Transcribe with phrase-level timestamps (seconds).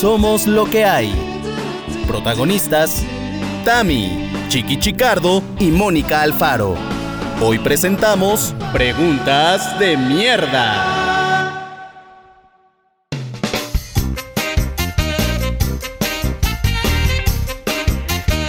[0.00, 1.12] Somos lo que hay.
[2.06, 3.04] Protagonistas:
[3.66, 6.74] Tami, Chiqui Chicardo y Mónica Alfaro.
[7.42, 10.86] Hoy presentamos Preguntas de Mierda.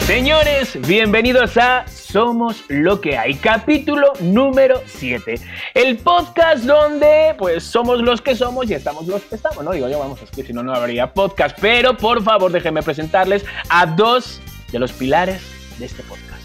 [0.07, 5.35] Señores, bienvenidos a Somos lo que hay, capítulo número 7.
[5.73, 9.71] El podcast donde pues somos los que somos y estamos los que estamos, ¿no?
[9.71, 11.57] Digo yo, vamos, es que si no, no habría podcast.
[11.61, 14.41] Pero por favor, déjenme presentarles a dos
[14.73, 15.41] de los pilares
[15.79, 16.43] de este podcast.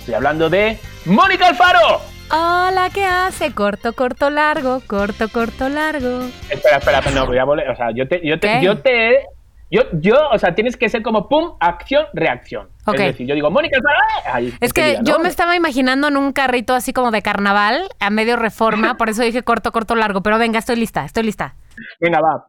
[0.00, 2.02] Estoy hablando de Mónica Alfaro.
[2.30, 3.54] Hola, ¿qué hace?
[3.54, 6.24] Corto, corto, largo, corto, corto, largo.
[6.50, 7.70] Espera, espera, no, voy a volver.
[7.70, 8.62] O sea, yo te, yo te, ¿Qué?
[8.62, 9.24] yo te,
[9.70, 12.68] yo, yo, o sea, tienes que ser como pum, acción, reacción.
[12.86, 14.30] Es decir, yo digo, Mónica Alfaro, ¡eh!
[14.32, 18.10] Ahí, Es que yo me estaba imaginando en un carrito así como de carnaval, a
[18.10, 20.22] medio reforma, por eso dije corto, corto, largo.
[20.22, 21.56] Pero venga, estoy lista, estoy lista.
[22.00, 22.46] Venga, va.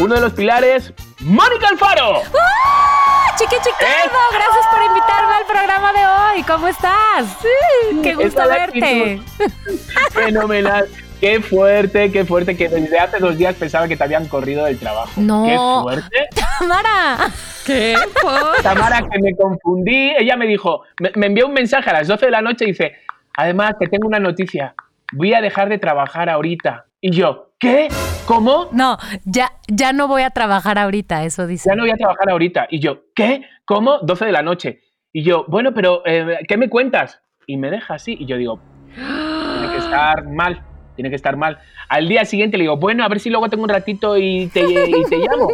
[0.00, 2.16] Uno de los pilares, Mónica Alfaro.
[2.16, 4.18] ¡Ah, Chiqui Chicardo!
[4.32, 6.42] Gracias por invitarme al programa de hoy.
[6.42, 7.26] ¿Cómo estás?
[7.40, 9.20] Sí, ¡Qué gusto verte!
[10.10, 10.88] Fenomenal.
[11.20, 14.78] Qué fuerte, qué fuerte, que desde hace dos días pensaba que te habían corrido del
[14.78, 15.10] trabajo.
[15.16, 15.44] No.
[15.46, 16.28] Qué fuerte.
[16.58, 17.30] Tamara.
[17.64, 17.96] ¿Qué?
[18.20, 18.62] ¿Por?
[18.62, 22.26] Tamara, que me confundí, ella me dijo, me, me envió un mensaje a las 12
[22.26, 22.96] de la noche y dice,
[23.36, 24.74] además, te tengo una noticia,
[25.12, 26.86] voy a dejar de trabajar ahorita.
[27.00, 27.88] Y yo, ¿qué?
[28.26, 28.68] ¿Cómo?
[28.72, 31.70] No, ya, ya no voy a trabajar ahorita, eso dice.
[31.70, 32.66] Ya no voy a trabajar ahorita.
[32.70, 33.42] Y yo, ¿qué?
[33.64, 33.98] ¿Cómo?
[34.02, 34.80] 12 de la noche.
[35.12, 37.22] Y yo, bueno, pero eh, ¿qué me cuentas?
[37.46, 38.16] Y me deja así.
[38.18, 38.60] Y yo digo,
[38.94, 40.62] tiene que estar mal,
[40.96, 41.58] tiene que estar mal.
[41.88, 44.62] Al día siguiente le digo, bueno, a ver si luego tengo un ratito y te,
[44.62, 45.48] y te llamo.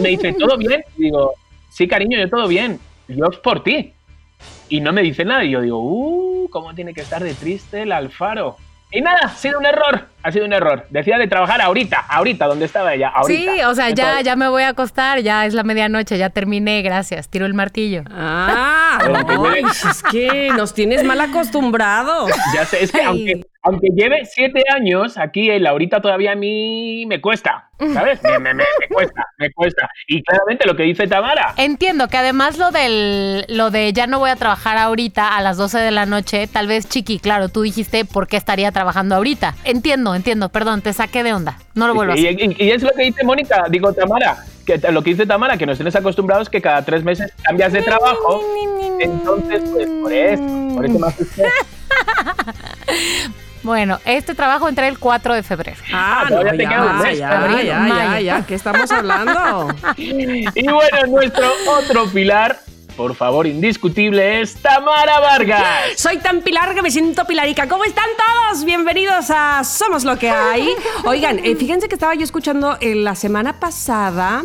[0.00, 0.84] Me dice, ¿todo bien?
[0.96, 1.32] Y digo,
[1.70, 2.78] sí, cariño, yo todo bien.
[3.08, 3.92] Yo es por ti.
[4.68, 5.42] Y no me dice nada.
[5.44, 8.56] Y yo digo, uh, ¿cómo tiene que estar de triste el Alfaro?
[8.94, 10.84] Y nada, ha sido un error, ha sido un error.
[10.90, 13.52] Decía de trabajar ahorita, ahorita, donde estaba ella, ahorita.
[13.54, 16.82] Sí, o sea, ya, ya me voy a acostar, ya es la medianoche, ya terminé,
[16.82, 17.30] gracias.
[17.30, 18.02] Tiro el martillo.
[18.10, 19.14] Ah, no,
[19.50, 22.30] lleve- es que nos tienes mal acostumbrados.
[22.54, 23.06] Ya sé, es que Ay.
[23.06, 28.20] aunque, aunque lleve siete años aquí, el ahorita todavía a mí me cuesta, ¿sabes?
[28.22, 29.88] Me, me- me- me cuesta, me cuesta.
[30.08, 34.18] Y claramente lo que dice Tamara, Entiendo que además lo del lo de ya no
[34.18, 37.62] voy a trabajar ahorita a las 12 de la noche, tal vez Chiqui, claro, tú
[37.62, 39.54] dijiste por qué estaría trabajando ahorita.
[39.64, 41.58] Entiendo, entiendo, perdón, te saqué de onda.
[41.74, 42.40] No lo vuelvo a y, hacer.
[42.40, 45.66] y- y es lo que dice Mónica, digo Tamara, que lo que dice Tamara, que
[45.66, 48.40] nos tienes acostumbrados que cada tres meses cambias de trabajo.
[49.00, 51.44] Entonces, pues por eso, por eso me asusté.
[53.62, 55.76] Bueno, este trabajo entré el 4 de febrero.
[55.92, 58.54] Ah, Ah, no, todavía te queda un ya, mes, ya, febrero, ya, ya, ya, ¿qué
[58.54, 59.68] estamos hablando?
[59.96, 62.58] Y bueno, nuestro otro pilar,
[62.96, 65.64] por favor, indiscutible, es Tamara Vargas.
[65.96, 67.68] Soy tan pilar que me siento pilarica.
[67.68, 68.64] ¿Cómo están todos?
[68.64, 70.68] Bienvenidos a Somos lo que hay.
[71.04, 74.42] Oigan, eh, fíjense que estaba yo escuchando eh, la semana pasada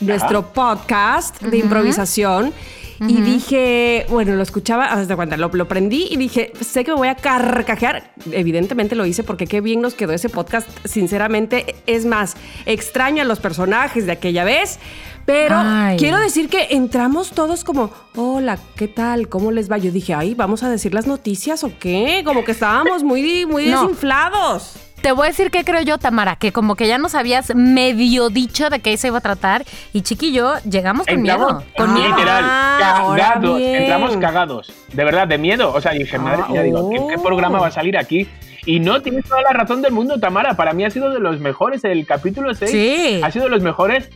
[0.00, 2.52] nuestro podcast de improvisación.
[3.00, 6.96] Y dije, bueno, lo escuchaba, hasta cuenta, lo, lo prendí y dije, sé que me
[6.96, 8.12] voy a carcajear.
[8.30, 10.68] Evidentemente lo hice porque qué bien nos quedó ese podcast.
[10.84, 14.78] Sinceramente, es más, extraño a los personajes de aquella vez.
[15.26, 15.96] Pero Ay.
[15.98, 19.28] quiero decir que entramos todos como, hola, ¿qué tal?
[19.28, 19.76] ¿Cómo les va?
[19.76, 22.22] Yo dije, ay, ¿vamos a decir las noticias o qué?
[22.24, 23.82] Como que estábamos muy, muy No.
[23.82, 24.76] desinflados.
[25.02, 28.28] Te voy a decir qué creo yo, Tamara, que como que ya nos habías medio
[28.28, 31.64] dicho de qué se iba a tratar y Chiqui y yo llegamos con Entramos, miedo.
[31.76, 32.16] Con Ah, miedo.
[32.16, 35.72] literal, ahora cagados, entramos cagados, de verdad, de miedo.
[35.72, 37.22] O sea, dije, madre Ah, mía, digo, ¿qué, qué oh.
[37.22, 38.28] programa va a salir aquí?
[38.64, 40.54] Y no, tienes toda la razón del mundo, Tamara.
[40.54, 41.84] Para mí ha sido de los mejores.
[41.84, 43.20] El capítulo 6 Sí.
[43.22, 44.10] ha sido de los mejores.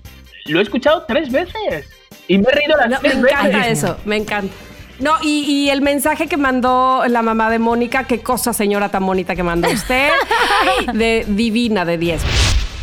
[0.47, 1.88] Lo he escuchado tres veces.
[2.26, 3.84] Y me he reído las No, me tres encanta veces.
[3.84, 4.52] eso, me encanta.
[5.00, 9.06] No, y, y el mensaje que mandó la mamá de Mónica, qué cosa señora tan
[9.06, 10.11] bonita que mandó usted,
[10.93, 12.22] de divina de 10.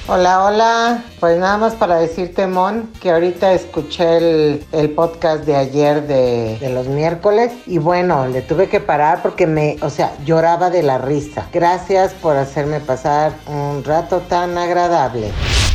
[0.09, 1.03] Hola, hola.
[1.19, 6.57] Pues nada más para decirte, Mon, que ahorita escuché el, el podcast de ayer de,
[6.59, 10.81] de los miércoles y bueno, le tuve que parar porque me, o sea, lloraba de
[10.81, 11.47] la risa.
[11.51, 15.31] Gracias por hacerme pasar un rato tan agradable.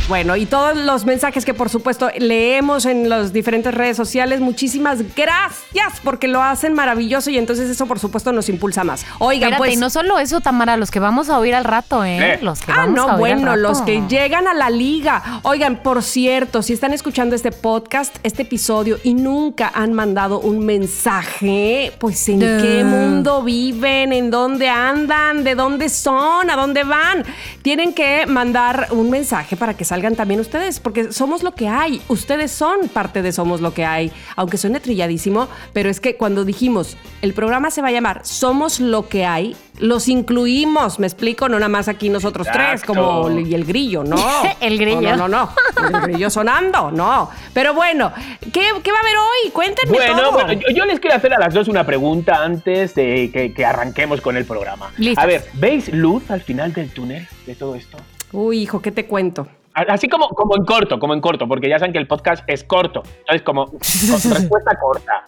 [0.09, 4.99] Bueno, y todos los mensajes que por supuesto leemos en las diferentes redes sociales, muchísimas
[5.15, 9.05] gracias porque lo hacen maravilloso y entonces eso por supuesto nos impulsa más.
[9.19, 9.73] Oigan, Espérate, pues...
[9.73, 12.33] y no solo eso, Tamara, los que vamos a oír al rato, ¿eh?
[12.33, 12.39] Eh.
[12.41, 13.61] Los que Ah, vamos a oír al bueno, rato.
[13.61, 15.39] los que llegan a la liga.
[15.43, 20.65] Oigan, por cierto, si están escuchando este podcast, este episodio y nunca han mandado un
[20.65, 22.61] mensaje, pues en Duh.
[22.61, 27.23] qué mundo viven, en dónde andan, de dónde son, a dónde van.
[27.61, 32.01] Tienen que mandar un mensaje para que salgan también ustedes, porque somos lo que hay.
[32.07, 36.45] Ustedes son parte de Somos lo que hay, aunque suene trilladísimo, pero es que cuando
[36.45, 41.47] dijimos el programa se va a llamar Somos lo que hay, los incluimos, me explico,
[41.47, 44.17] no nada más aquí nosotros tres, como y el grillo, no.
[44.61, 45.15] El grillo.
[45.15, 45.99] No, no, no, no.
[45.99, 47.29] El grillo sonando, no.
[47.53, 48.11] Pero bueno,
[48.51, 49.51] ¿qué, qué va a haber hoy?
[49.51, 50.31] Cuéntenme Bueno, todo.
[50.31, 53.63] bueno, yo, yo les quiero hacer a las dos una pregunta antes de que, que
[53.63, 54.91] arranquemos con el programa.
[54.97, 55.23] Listas.
[55.23, 57.97] A ver, ¿veis luz al final del túnel de todo esto?
[58.31, 59.47] Uy, hijo, ¿qué te cuento?
[59.75, 62.63] Así como, como en corto, como en corto, porque ya saben que el podcast es
[62.63, 63.01] corto.
[63.21, 65.27] Entonces, como respuesta corta.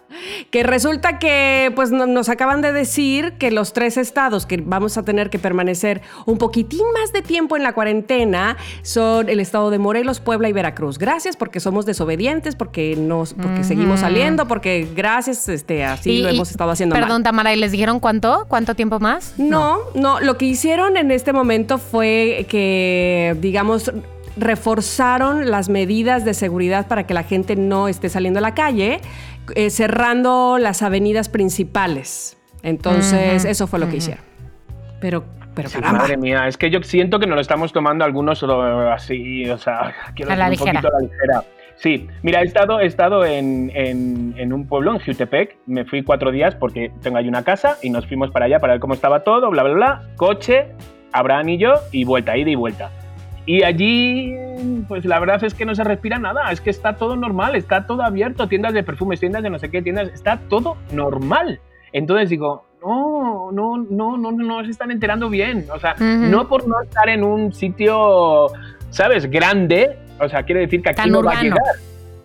[0.52, 4.98] Que resulta que pues no- nos acaban de decir que los tres estados que vamos
[5.00, 9.72] a tener que permanecer un poquitín más de tiempo en la cuarentena son el estado
[9.72, 11.00] de Morelos, Puebla y Veracruz.
[11.00, 16.30] Gracias porque somos desobedientes, porque nos, porque seguimos saliendo, porque gracias, este, así Y- lo
[16.30, 17.04] hemos estado haciendo mal.
[17.04, 18.46] Perdón, Tamara, ¿y les dijeron cuánto?
[18.48, 19.34] ¿Cuánto tiempo más?
[19.40, 23.92] No, no, lo que hicieron en este momento fue que, digamos,
[24.38, 29.00] reforzaron las medidas de seguridad para que la gente no esté saliendo a la calle,
[29.56, 32.38] eh, cerrando las avenidas principales.
[32.64, 34.24] Entonces, eso fue lo que hicieron.
[35.00, 35.24] Pero,
[35.54, 36.00] pero Sí, caramba.
[36.00, 38.48] madre mía, es que yo siento que nos lo estamos tomando algunos eh,
[38.92, 40.82] así, o sea, quiero A la decir, un ligera.
[40.82, 41.44] poquito a la ligera.
[41.78, 46.04] Sí, mira, he estado, he estado en, en- en un pueblo, en Jutepec, me fui
[46.04, 48.94] cuatro días porque tengo ahí una casa y nos fuimos para allá para ver cómo
[48.94, 50.68] estaba todo, bla, bla, bla, coche,
[51.12, 52.90] Abraham y yo, y vuelta, ida y vuelta.
[53.46, 54.34] Y allí,
[54.88, 57.86] pues la verdad es que no se respira nada, es que está todo normal, está
[57.86, 61.60] todo abierto, tiendas de perfumes, tiendas de no sé qué, tiendas, está todo normal.
[61.94, 65.66] Entonces digo, no, no, no, no, no se están enterando bien.
[65.74, 66.06] O sea, Ujú.
[66.06, 68.48] no por no estar en un sitio,
[68.90, 69.30] ¿sabes?
[69.30, 71.44] Grande, o sea, quiere decir que aquí Tan no va a urbano.
[71.56, 71.76] llegar.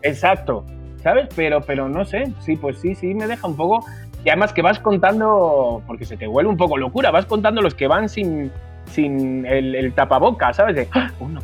[0.02, 0.64] Exacto,
[1.02, 1.28] ¿sabes?
[1.36, 3.84] Pero, pero no sé, sí, pues sí, sí, me deja un poco.
[4.24, 7.74] Y además que vas contando, porque se te vuelve un poco locura, vas contando los
[7.74, 8.50] que van sin,
[8.90, 10.76] sin el, el tapaboca, ¿sabes?
[10.76, 11.10] De, ¡ah!
[11.20, 11.40] uno,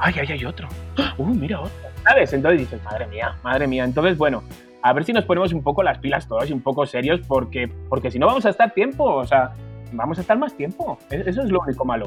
[0.00, 0.68] ay, ay, hay otro,
[0.98, 1.14] ¡ah!
[1.18, 2.32] uh, mira otro, ¿sabes?
[2.32, 3.84] Entonces dices, madre mía, madre mía.
[3.84, 4.42] Entonces, bueno,
[4.82, 7.70] a ver si nos ponemos un poco las pilas todos y un poco serios, porque,
[7.88, 9.52] porque si no vamos a estar tiempo, o sea,
[9.92, 10.98] vamos a estar más tiempo.
[11.10, 12.06] E- Eso es lo único malo,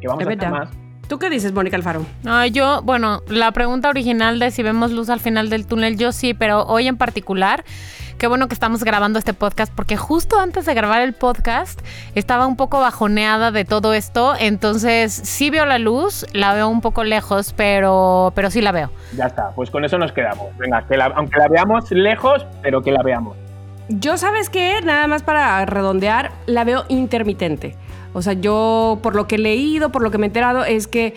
[0.00, 0.66] que vamos Es a estar verdad.
[0.66, 0.76] más.
[1.08, 2.00] ¿Tú qué dices, Mónica Alfaro?
[2.22, 6.12] No, yo, bueno, la pregunta original de si vemos luz al final del túnel, yo
[6.12, 7.62] sí, pero hoy en particular,
[8.18, 11.80] qué bueno que estamos grabando este podcast, porque justo antes de grabar el podcast
[12.14, 16.80] estaba un poco bajoneada de todo esto, entonces sí veo la luz, la veo un
[16.80, 18.90] poco lejos, pero, pero sí la veo.
[19.16, 20.56] Ya está, pues con eso nos quedamos.
[20.58, 23.36] Venga, que la- aunque la veamos lejos, pero que la veamos.
[23.88, 24.80] Yo, ¿sabes qué?
[24.82, 27.76] Nada más para redondear, la veo intermitente.
[28.14, 30.86] O sea, yo, por lo que he leído, por lo que me he enterado, es
[30.86, 31.14] que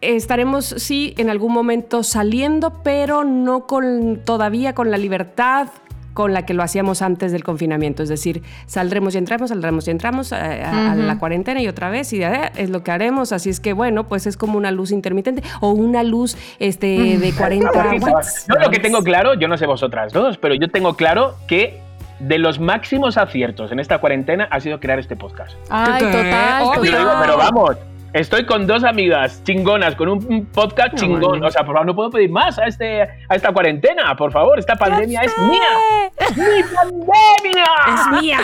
[0.00, 5.68] estaremos, sí, en algún momento saliendo, pero no con todavía con la libertad
[6.16, 8.02] con la que lo hacíamos antes del confinamiento.
[8.02, 12.10] Es decir, saldremos y entramos, saldremos y entramos a, a- la cuarentena y otra vez,
[12.14, 13.32] y eh, es lo que haremos.
[13.32, 17.32] Así es que, bueno, pues es como una luz intermitente o una luz este, de
[17.36, 17.70] 40
[18.00, 18.46] watts.
[18.48, 21.80] Yo lo que tengo claro, yo no sé vosotras dos, pero yo tengo claro que
[22.18, 25.52] de los máximos aciertos en esta cuarentena ha sido crear este podcast.
[25.68, 27.16] Ay, total, lo digo, total.
[27.20, 27.76] pero vamos,
[28.12, 31.44] estoy con dos amigas chingonas, con un, un podcast No, chingón.
[31.44, 34.58] O sea, por favor, no puedo pedir más a, este, a esta cuarentena, por favor.
[34.58, 36.12] Esta pandemia es mía.
[36.18, 37.66] ¡Es mi pandemia!
[37.88, 38.40] Es mía.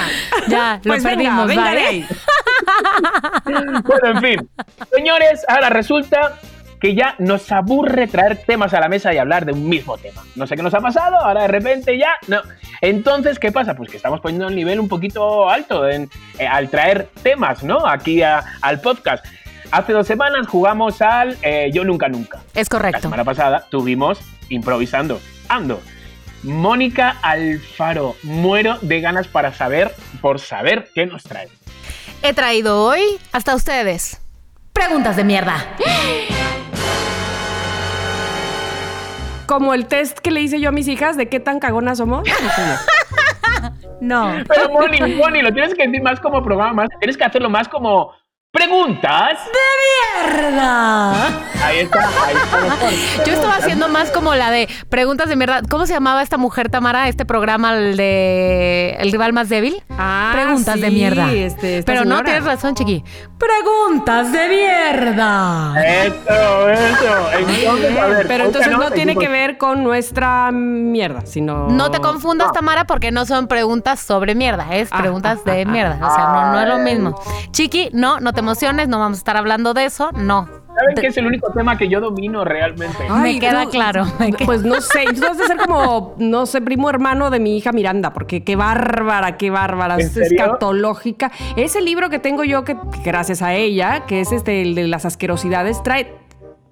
[0.49, 2.05] Ya, lo Pues venga, perdimos, venga ¿vale?
[3.85, 4.49] Bueno, en fin.
[4.95, 6.35] Señores, ahora resulta
[6.81, 10.23] que ya nos aburre traer temas a la mesa y hablar de un mismo tema.
[10.35, 12.41] No sé qué nos ha pasado, ahora de repente ya no.
[12.81, 13.77] Entonces, ¿qué pasa?
[13.77, 16.11] Pues que estamos poniendo el nivel un poquito alto en-
[16.41, 17.87] eh, al traer temas, ¿no?
[17.87, 19.25] Aquí a- al podcast.
[19.73, 22.41] Hace dos semanas jugamos al eh, Yo Nunca Nunca.
[22.55, 23.01] Es La correcto.
[23.01, 25.19] semana pasada tuvimos improvisando.
[25.49, 25.81] Ando.
[26.43, 31.49] Mónica Alfaro, muero de ganas para saber, por saber qué nos trae.
[32.23, 33.01] He traído hoy
[33.33, 34.21] hasta ustedes
[34.75, 35.57] preguntas de mierda.
[39.47, 42.29] Como el test que le hice yo a mis hijas de qué tan cagonas somos.
[44.01, 44.35] No.
[44.49, 47.69] Pero Moni, Moni, lo tienes que decir más como programa, más, tienes que hacerlo más
[47.69, 48.11] como
[48.63, 49.39] preguntas.
[50.29, 51.13] ¡Mierda!
[51.65, 53.25] Ahí está, ahí está.
[53.25, 55.63] Yo estaba haciendo más como la de preguntas de mierda.
[55.71, 57.09] ¿Cómo se llamaba esta mujer, Tamara?
[57.09, 59.83] Este programa, el de El rival más débil.
[59.97, 61.33] Ah, preguntas de sí, mierda.
[61.33, 63.03] este, Pero no tienes razón, chiqui.
[63.39, 65.75] Preguntas de mierda.
[65.83, 67.31] Eso, eso.
[67.39, 71.69] Entonces, a ver, Pero entonces no tiene que ver con nuestra mierda, sino.
[71.69, 75.63] No te confundas, Tamara, porque no son preguntas sobre mierda, es Ah, preguntas ah, de
[75.63, 75.95] ah, mierda.
[76.07, 77.21] O sea, no, no es lo mismo.
[77.53, 80.49] Chiqui, no, no te emociones, no vamos a estar hablando de eso, no.
[80.75, 83.09] ¿Saben que es el único tema que yo domino realmente?
[83.11, 86.61] Me queda claro, me queda- Pues no sé, tú has de ser como, no sé,
[86.63, 90.29] primo hermano de mi hija Miranda, porque qué bárbara, qué bárbara, ¿En es serio?
[90.45, 91.31] escatológica.
[91.57, 95.05] Ese libro que tengo yo, que gracias a ella, que es este, el de las
[95.05, 96.15] asquerosidades, trae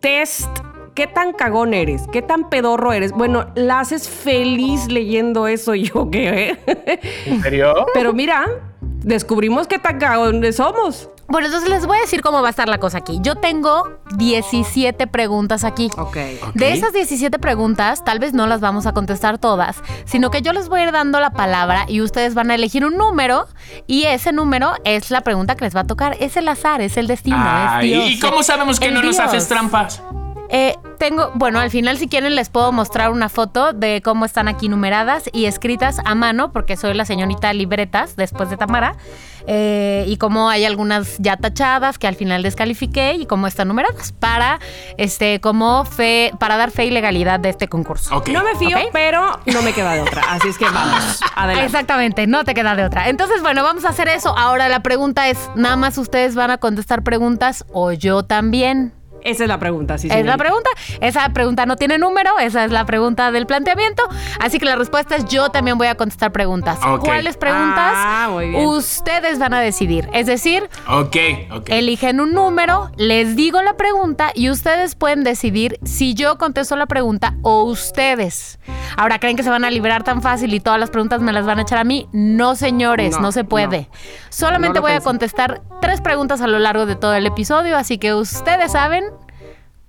[0.00, 0.48] test
[0.94, 2.02] ¿qué tan cagón eres?
[2.10, 3.12] ¿Qué tan pedorro eres?
[3.12, 6.58] Bueno, la haces feliz leyendo eso y yo qué.
[7.26, 7.74] ¿En serio?
[7.94, 8.46] Pero mira,
[8.80, 11.08] descubrimos qué tan cagones somos.
[11.30, 13.20] Bueno, entonces les voy a decir cómo va a estar la cosa aquí.
[13.22, 15.88] Yo tengo 17 preguntas aquí.
[15.96, 16.16] Ok.
[16.54, 20.52] De esas 17 preguntas, tal vez no las vamos a contestar todas, sino que yo
[20.52, 23.46] les voy a ir dando la palabra y ustedes van a elegir un número
[23.86, 26.16] y ese número es la pregunta que les va a tocar.
[26.18, 28.10] Es el azar, es el destino, Ay, es Dios.
[28.10, 30.02] ¿Y cómo sabemos que El no nos haces trampas?
[30.50, 34.48] Eh, tengo, bueno, al final si quieren les puedo mostrar una foto de cómo están
[34.48, 38.96] aquí numeradas y escritas a mano, porque soy la señorita libretas después de Tamara,
[39.46, 44.12] eh, y cómo hay algunas ya tachadas que al final descalifiqué y cómo están numeradas
[44.12, 44.58] para,
[44.98, 48.16] este, como fe, para dar fe y legalidad de este concurso.
[48.16, 48.28] Ok.
[48.28, 50.22] No me fío, pero no me queda de otra.
[50.28, 51.20] Así es que vamos.
[51.34, 51.64] Adelante.
[51.64, 53.08] Exactamente, no te queda de otra.
[53.08, 54.36] Entonces, bueno, vamos a hacer eso.
[54.36, 58.99] Ahora la pregunta es, ¿nada más ustedes van a contestar preguntas o yo también?
[59.24, 60.38] Esa es la pregunta, sí, Es la señorita.
[60.38, 60.70] pregunta.
[61.00, 64.02] Esa pregunta no tiene número, esa es la pregunta del planteamiento.
[64.40, 66.78] Así que la respuesta es yo también voy a contestar preguntas.
[67.00, 67.92] ¿Cuáles preguntas?
[67.94, 68.66] Ah, muy bien.
[68.66, 70.08] Ustedes van a decidir.
[70.12, 70.68] Es decir,
[71.66, 76.86] eligen un número, les digo la pregunta y ustedes pueden decidir si yo contesto la
[76.86, 78.58] pregunta o ustedes.
[78.96, 81.46] Ahora, ¿creen que se van a liberar tan fácil y todas las preguntas me las
[81.46, 82.08] van a echar a mí?
[82.12, 83.82] No, señores, no, No, se puede.
[83.82, 83.98] no.
[84.30, 87.98] Solamente No voy a contestar tres preguntas a lo largo de todo el episodio, así
[87.98, 89.04] que ustedes saben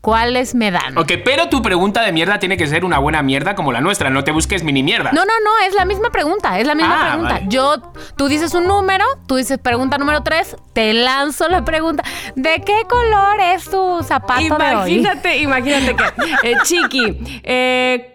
[0.01, 0.97] cuáles me dan.
[0.97, 4.09] Ok, pero tu pregunta de mierda tiene que ser una buena mierda como la nuestra.
[4.09, 5.11] No te busques mini mierda.
[5.11, 7.33] No, no, no, es la misma pregunta, es la misma Ah, pregunta.
[7.35, 7.45] vale.
[7.49, 7.75] Yo,
[8.15, 12.03] tú dices un número, tú dices pregunta número tres, te lanzo la pregunta.
[12.35, 14.93] ¿De qué color es tu zapato de hoy?
[14.95, 18.10] Imagínate, imagínate que, eh, Chiqui, eh,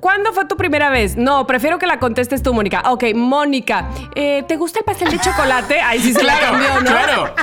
[0.00, 1.16] ¿cuándo fue tu primera vez?
[1.16, 2.82] No, prefiero que la contestes tú, Mónica.
[2.90, 5.80] Ok, Mónica, eh, ¿te gusta el pastel de chocolate?
[5.80, 6.90] Ahí sí se la Claro, cambió, ¿no?
[6.90, 7.34] claro.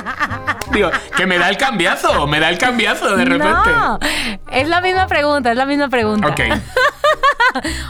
[0.72, 3.70] Digo, que me da el cambiazo, me da el cambiazo de repente.
[3.70, 3.98] No,
[4.50, 6.28] es la misma pregunta, es la misma pregunta.
[6.28, 6.40] Ok.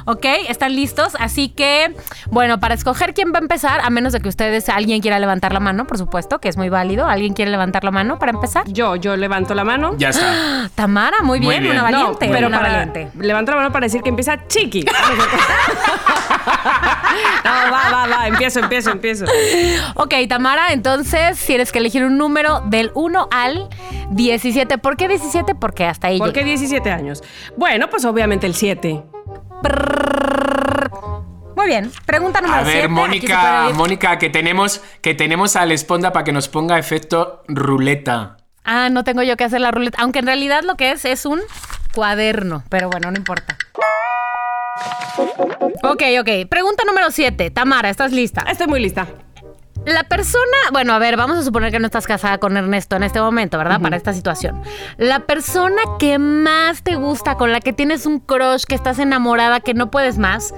[0.06, 1.14] Ok, están listos.
[1.20, 1.94] Así que,
[2.30, 5.52] bueno, para escoger quién va a empezar, a menos de que ustedes, alguien quiera levantar
[5.52, 7.06] la mano, por supuesto, que es muy válido.
[7.06, 8.64] ¿Alguien quiere levantar la mano para empezar?
[8.68, 9.94] Yo, yo levanto la mano.
[9.98, 10.70] Ya está.
[10.74, 12.28] Tamara, muy Muy bien, una No, valiente.
[12.32, 13.10] pero una para, valiente.
[13.18, 14.82] levanto la mano para decir que empieza Chiqui.
[17.44, 19.24] no, va, va, va, empiezo, empiezo, empiezo.
[19.94, 23.68] Ok, Tamara, entonces tienes que elegir un número del 1 al
[24.10, 24.78] 17.
[24.78, 25.54] ¿Por qué 17?
[25.54, 26.58] Porque hasta ahí ¿Por qué llegué.
[26.58, 27.22] 17 años?
[27.56, 29.04] Bueno, pues obviamente el 7.
[31.56, 31.92] Muy bien.
[32.06, 32.80] Pregunta número A 7.
[32.80, 38.38] ver, Mónica, Mónica, que tenemos, que tenemos al Esponda para que nos ponga efecto ruleta.
[38.64, 39.98] Ah, no tengo yo que hacer la ruleta.
[40.00, 41.40] Aunque en realidad lo que es es un
[41.94, 42.64] cuaderno.
[42.68, 43.56] Pero bueno, no importa.
[45.82, 46.48] Ok, ok.
[46.48, 47.50] Pregunta número 7.
[47.50, 48.42] Tamara, ¿estás lista?
[48.48, 49.06] Estoy muy lista.
[49.86, 53.02] La persona, bueno, a ver, vamos a suponer que no estás casada con Ernesto en
[53.02, 53.80] este momento, ¿verdad?
[53.80, 54.60] Para esta situación.
[54.98, 59.60] La persona que más te gusta, con la que tienes un crush, que estás enamorada,
[59.60, 60.52] que no puedes más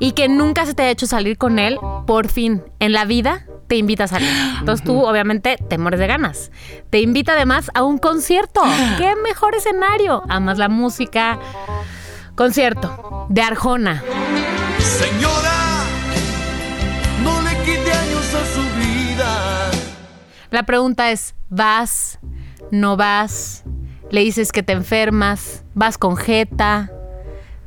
[0.00, 3.46] y que nunca se te ha hecho salir con él, por fin, en la vida
[3.66, 4.30] te invita a salir.
[4.60, 6.50] Entonces tú, obviamente, te mueres de ganas.
[6.90, 8.62] Te invita además a un concierto.
[8.98, 10.22] ¿Qué mejor escenario?
[10.28, 11.38] Amas la música.
[12.34, 14.02] Concierto de Arjona.
[14.78, 15.84] Señora,
[17.22, 19.70] no le quite años a su vida.
[20.50, 22.18] La pregunta es, ¿vas?
[22.72, 23.62] ¿No vas?
[24.10, 26.90] Le dices que te enfermas, vas con jeta,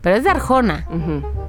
[0.02, 0.86] pero es de Arjona.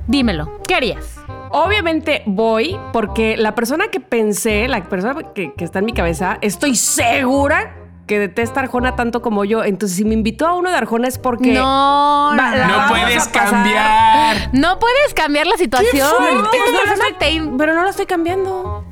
[0.07, 1.17] Dímelo, ¿qué harías?
[1.51, 6.39] Obviamente voy porque la persona que pensé, la persona que, que está en mi cabeza,
[6.41, 7.75] estoy segura
[8.09, 9.63] que detesta a Arjona tanto como yo.
[9.63, 11.53] Entonces, si me invitó a uno de Arjona es porque...
[11.53, 14.37] No, Va- no, la No puedes cambiar.
[14.53, 16.09] No puedes cambiar la situación.
[16.19, 18.85] No, Esta, no la persona estoy- te, in- pero no lo estoy cambiando.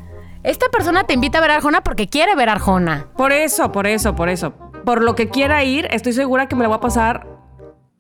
[0.45, 3.09] esta persona te invita a ver a Arjona porque quiere ver a Arjona.
[3.17, 4.53] Por eso, por eso, por eso.
[4.85, 7.27] Por lo que quiera ir, estoy segura que me la voy a pasar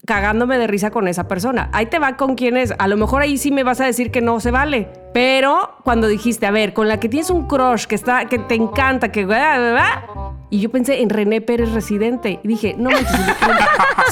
[0.07, 1.69] cagándome de risa con esa persona.
[1.73, 2.73] Ahí te va con quién es.
[2.79, 4.89] A lo mejor ahí sí me vas a decir que no se vale.
[5.17, 8.55] Pero cuando dijiste, a ver, con la que tienes un crush, que está, que te
[8.55, 12.39] encanta, que bla, bla, bla, y yo pensé en René Pérez Residente.
[12.45, 13.11] Y dije, no manches,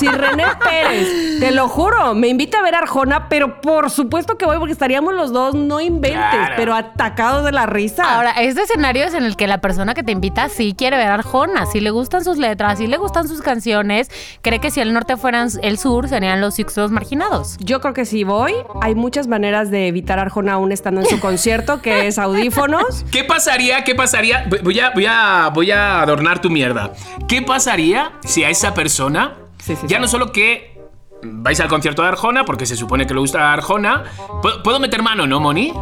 [0.00, 4.36] si René Pérez, te lo juro, me invita a ver a Arjona, pero por supuesto
[4.36, 6.54] que voy porque estaríamos los dos, no inventes, Claro.
[6.56, 8.16] pero atacados de la risa.
[8.16, 11.08] Ahora, este escenario es en el que la persona que te invita sí quiere ver
[11.08, 14.10] a Arjona, sí le gustan sus letras, sí le gustan sus canciones,
[14.42, 17.56] cree que si el norte fueran el sur serían los Sixtos marginados.
[17.60, 21.06] Yo creo que si voy, hay muchas maneras de evitar a Arjona aún estando en
[21.06, 23.04] su concierto, que es audífonos.
[23.10, 23.84] ¿Qué pasaría?
[23.84, 24.46] ¿Qué pasaría?
[24.62, 26.92] Voy a, voy a, voy a adornar tu mierda.
[27.28, 30.02] ¿Qué pasaría si a esa persona, Sí, sí, ya sí.
[30.02, 30.78] no solo que
[31.22, 34.04] vais al concierto de Arjona, porque se supone que le gusta Arjona,
[34.42, 35.72] ¿puedo, puedo meter mano, no, Moni?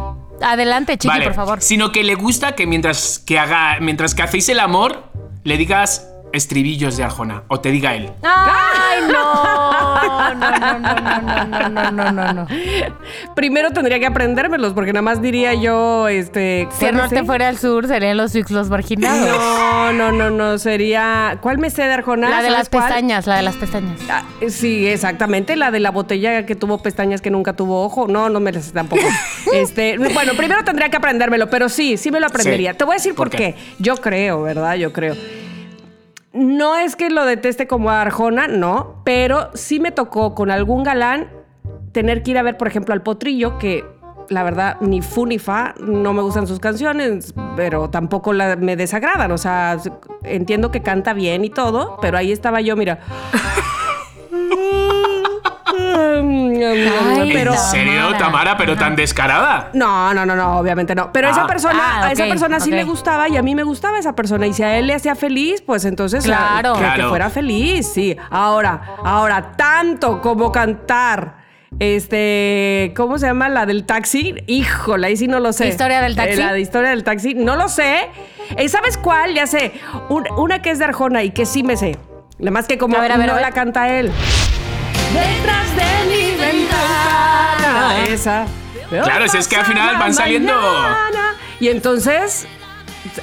[0.41, 1.61] Adelante, Chiqui, vale, por favor.
[1.61, 5.03] Sino que le gusta que mientras que haga, mientras que hacéis el amor,
[5.43, 8.11] le digas estribillos de Arjona, o te diga él.
[8.23, 9.72] ¡Ay, no!
[10.07, 12.47] No, no, no, no, no, no, no, no.
[13.35, 16.67] Primero tendría que aprendérmelos, porque nada más diría yo, este.
[16.71, 19.27] Si el ¿cuál me norte fuera al sur, serían los los marginados.
[19.27, 20.57] No, no, no, no.
[20.57, 21.37] Sería.
[21.41, 22.29] ¿Cuál me sé de Arjona?
[22.29, 23.99] La de ¿Sabes las pestañas, la de las pestañas.
[24.09, 25.55] Ah, sí, exactamente.
[25.55, 28.07] La de la botella que tuvo pestañas que nunca tuvo ojo.
[28.07, 29.03] No, no me las sé tampoco.
[29.53, 32.73] este, bueno, primero tendría que aprendérmelo, pero sí, sí me lo aprendería.
[32.73, 33.55] Te voy a decir por, qué?
[33.79, 34.75] Yo creo, ¿verdad?
[34.75, 35.15] Yo creo.
[36.33, 40.83] No es que lo deteste como a Arjona, no, pero sí me tocó con algún
[40.83, 41.29] galán
[41.91, 43.85] tener que ir a ver, por ejemplo, al Potrillo, que
[44.29, 49.31] la verdad ni fu ni fa, no me gustan sus canciones, pero tampoco me desagradan.
[49.31, 49.77] O sea,
[50.23, 52.99] entiendo que canta bien y todo, pero ahí estaba yo, mira.
[55.93, 58.57] Pero ¿En serio, Tamara?
[58.57, 59.69] ¿Pero tan descarada?
[59.73, 61.11] no, no, no, no, obviamente no.
[61.11, 61.47] Pero esa Ah.
[61.47, 64.15] persona, Ah, a esa ok, persona sí le gustaba y a mí me gustaba esa
[64.15, 64.47] persona.
[64.47, 66.73] Y si a él le hacía feliz, pues entonces ah, Claro.
[66.73, 67.09] que- Claro.
[67.09, 68.15] fuera feliz, sí.
[68.29, 71.43] Ahora, ahora, tanto como cantar.
[71.79, 73.49] Este, ¿cómo se llama?
[73.49, 74.35] La del taxi.
[74.47, 75.67] Híjole, ahí sí no lo sé.
[75.67, 76.33] ¿Historia del taxi?
[76.39, 78.09] Eh, la de historia del taxi, no lo sé.
[78.57, 79.33] Eh, ¿Sabes cuál?
[79.33, 79.73] Ya sé.
[80.09, 81.97] Un- una que es de Arjona y que sí me sé.
[82.37, 83.45] Nada más que como A ver, a ver, no a ver.
[83.45, 84.11] la canta él.
[85.13, 85.52] Detrás
[87.91, 88.45] Esa.
[88.89, 91.35] Claro, si es que al final van saliendo- Mañana.
[91.59, 92.45] Y entonces,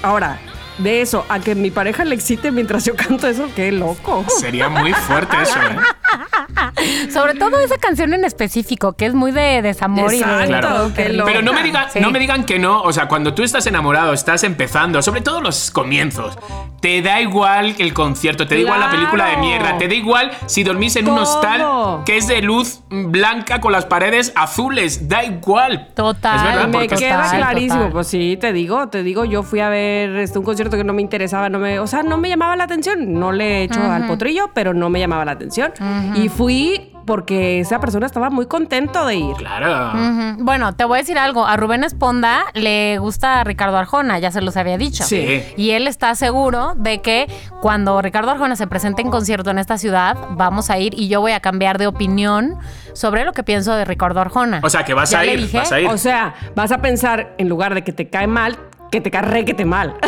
[0.02, 0.38] ahora,
[0.82, 4.24] de eso a que mi pareja le excite mientras yo canto eso, qué loco.
[4.40, 5.76] Sería muy fuerte eso, ¿eh?
[7.12, 10.22] Sobre todo esa canción en específico, que es muy de desamor y de...
[10.22, 10.92] Exacto, Claro.
[10.94, 11.30] qué loca.
[11.30, 12.00] Pero no me, digan, Sí.
[12.00, 12.82] no me digan que no.
[12.82, 16.36] O sea, cuando tú estás enamorado, estás empezando, sobre todo los comienzos,
[16.80, 20.30] te da igual el concierto, te da igual la película de mierda, te da igual
[20.46, 25.24] si dormís en un hostal que es de luz blanca con las paredes azules, da
[25.24, 25.88] igual.
[25.94, 27.92] Total, Es verdad, Me porque queda Total, clarísimo, total.
[27.92, 30.92] pues sí, te digo, te digo, yo fui a ver este, un concierto que no
[30.92, 33.80] me interesaba, no me, o sea, no me llamaba la atención, no le he hecho
[33.82, 35.72] al potrillo, pero no me llamaba la atención.
[36.14, 39.34] Y fui porque esa persona estaba muy contento de ir.
[39.36, 39.98] Claro.
[40.38, 41.44] Bueno, te voy a decir algo.
[41.44, 45.02] A Rubén Esponda le gusta a Ricardo Arjona, ya se los había dicho.
[45.02, 45.42] Sí.
[45.56, 47.26] Y él está seguro de que
[47.62, 51.20] cuando Ricardo Arjona se presente en concierto en esta ciudad, vamos a ir y yo
[51.20, 52.56] voy a cambiar de opinión
[52.92, 54.60] sobre lo que pienso de Ricardo Arjona.
[54.62, 55.58] O sea, que vas Ya a ir, dije.
[55.58, 55.88] vas a ir.
[55.88, 58.56] O sea, vas a pensar, en lugar de que te cae mal,
[58.90, 59.96] que te cae re que te mal.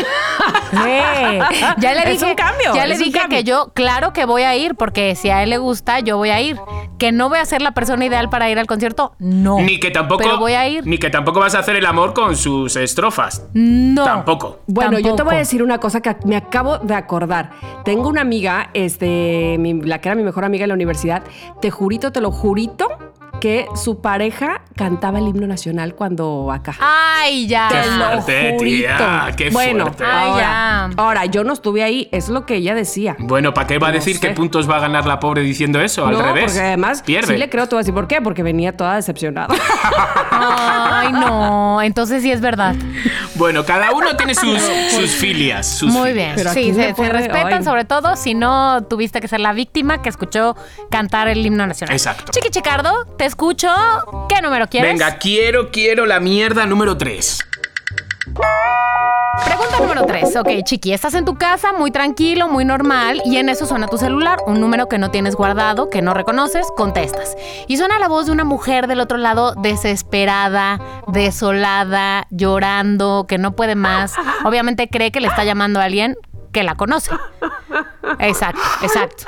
[0.72, 0.78] Sí.
[1.78, 3.38] Ya le Es dije, un cambio, ya le es dije cambio.
[3.38, 6.30] que yo, claro que voy a ir, porque si a él le gusta, yo voy
[6.30, 6.56] a ir.
[6.98, 9.58] Que no voy a ser la persona ideal para ir al concierto, no.
[9.60, 10.86] ni que tampoco Pero voy a ir.
[10.86, 13.44] ni que tampoco vas a hacer el amor con sus estrofas.
[13.52, 14.04] No.
[14.04, 14.60] Tampoco.
[14.66, 17.50] Bueno, yo te voy a decir una cosa que me acabo de acordar.
[17.84, 21.22] Tengo una amiga, este, mi- la que era mi mejor amiga en la universidad,
[21.60, 22.88] te jurito, te lo jurito,
[23.42, 26.76] que su pareja cantaba el himno nacional cuando acá.
[26.78, 27.66] Ay, ya.
[27.68, 30.04] Qué Te lo fuerte, tía, qué bueno, fuerte.
[30.06, 30.90] Ay, ahora, ya.
[30.96, 33.16] ahora, yo no estuve ahí, es lo que ella decía.
[33.18, 34.20] Bueno, ¿para qué va a No decir sé.
[34.28, 36.06] qué puntos va a ganar la pobre diciendo eso?
[36.06, 36.44] Al no, revés.
[36.52, 37.32] porque además pierde.
[37.32, 39.52] sí le creo, te voy a decir por qué, porque venía toda decepcionada.
[40.30, 41.82] Ay, no.
[41.82, 42.76] Entonces sí es verdad.
[43.34, 45.66] Bueno, cada uno tiene sus, sus filias.
[45.66, 46.14] sus Muy filias.
[46.14, 46.32] bien.
[46.36, 47.64] Pero ¿a Sí, se, se respetan, Ay.
[47.64, 50.54] sobre todo si no tuviste que ser la víctima que escuchó
[50.90, 51.94] cantar el himno nacional.
[51.96, 52.30] Exacto.
[52.30, 53.68] Chiqui Chicardo, te escucho.
[54.28, 54.92] ¿Qué número quieres?
[54.92, 57.38] Venga, quiero, quiero la mierda número 3.
[59.44, 60.36] Pregunta número 3.
[60.36, 63.96] Ok, Chiqui, estás en tu casa, muy tranquilo, muy normal, y en eso suena tu
[63.96, 67.34] celular, un número que no tienes guardado, que no reconoces, contestas.
[67.68, 73.52] Y suena la voz de una mujer del otro lado desesperada, desolada, llorando, que no
[73.52, 74.14] puede más.
[74.44, 76.16] Obviamente cree que le está llamando a alguien
[76.52, 77.12] que la conoce.
[78.18, 79.24] Exacto, exacto.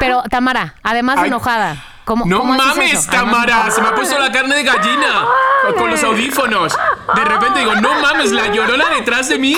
[0.00, 1.28] Pero, Tamara, además Ay.
[1.28, 1.76] enojada,
[2.08, 3.10] ¿cómo, No cómo mames, eso?
[3.12, 3.24] Ay, no.
[3.24, 3.70] Tamara.
[3.70, 5.26] Se me ha puesto la carne de gallina.
[5.76, 6.76] Con los audífonos.
[7.14, 9.54] De repente digo, no mames, la llorona detrás de mí.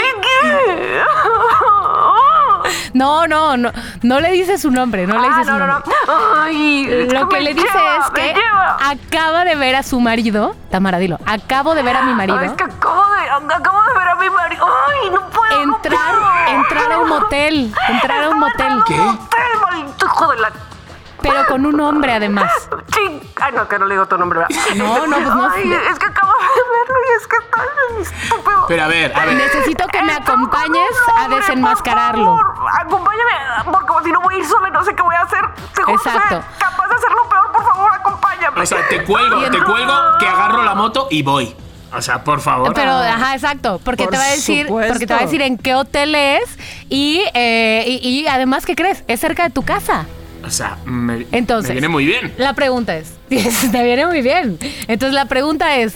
[2.92, 3.70] No, no, no,
[4.02, 7.06] no le dices su nombre, no le dices su nombre.
[7.14, 8.34] Lo que le dice es que
[8.84, 10.54] acaba de ver a su marido.
[10.70, 11.18] Tamara, dilo.
[11.26, 12.38] Acabo de ver a mi marido.
[12.38, 14.66] Ay, es que acabo de, acabo de ver a mi marido.
[14.88, 15.66] Ay, no puedo.
[15.66, 16.56] no Entrar, puedo.
[16.60, 17.72] entrar a un motel.
[17.88, 18.82] Entrar a un motel.
[18.86, 19.00] ¿Qué?
[19.00, 20.50] Hotel, maldito hijo de la
[21.22, 22.50] Pero con un hombre además.
[22.94, 23.20] ching.
[23.40, 24.40] Ay, no, que no le digo tu nombre.
[24.40, 24.56] ¿verdad?
[24.76, 25.50] No, no, pues no.
[25.50, 28.64] Ay, es que acabo de verlo y es que está bien estúpido.
[28.68, 29.34] Pero a ver, a ver.
[29.36, 32.36] Necesito que me acompañes a desenmascararlo.
[32.36, 33.32] Por favor, acompáñame,
[33.64, 35.40] porque si no voy a ir sola y no sé qué voy a hacer.
[35.74, 36.28] Seguro Exacto.
[36.28, 38.60] soy capaz de hacerlo peor, por favor, acompáñame.
[38.60, 41.54] O sea, te cuelgo, te cuelgo, que agarro la moto y voy.
[41.92, 42.72] O sea, por favor.
[42.72, 44.92] Pero, ajá, exacto, porque Por te va a decir, supuesto.
[44.92, 46.56] porque te va a decir en qué hotel es
[46.88, 49.02] y, eh, y, y además, ¿qué crees?
[49.08, 50.06] Es cerca de tu casa.
[50.44, 52.32] O sea, me, Entonces, me viene muy bien.
[52.38, 54.58] La pregunta es, te viene muy bien.
[54.88, 55.94] Entonces la pregunta es,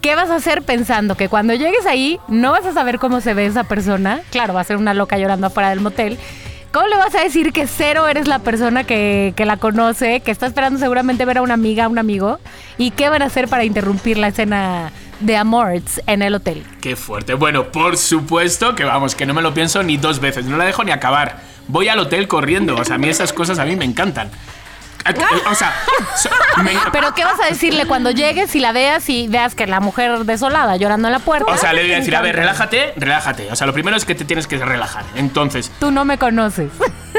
[0.00, 3.34] ¿qué vas a hacer pensando que cuando llegues ahí no vas a saber cómo se
[3.34, 4.20] ve esa persona?
[4.30, 6.18] Claro, va a ser una loca llorando afuera del motel.
[6.72, 10.30] ¿Cómo le vas a decir que cero eres la persona que, que la conoce, que
[10.30, 12.38] está esperando seguramente ver a una amiga, a un amigo?
[12.78, 16.64] ¿Y qué van a hacer para interrumpir la escena de Amorts en el hotel?
[16.80, 17.34] Qué fuerte.
[17.34, 20.64] Bueno, por supuesto que vamos, que no me lo pienso ni dos veces, no la
[20.64, 21.42] dejo ni acabar.
[21.70, 24.30] Voy al hotel corriendo, o sea, a mí esas cosas a mí me encantan.
[25.06, 25.14] Eh,
[25.50, 25.72] O sea,
[26.62, 29.80] me- Pero ¿qué vas a decirle cuando llegues y la veas y veas que la
[29.80, 31.50] mujer desolada llorando en la puerta?
[31.50, 33.50] o sea, le voy a decir, a ver, relájate, relájate.
[33.50, 35.04] O sea, lo primero es que te tienes que relajar.
[35.16, 36.70] Entonces, Tú no me conoces.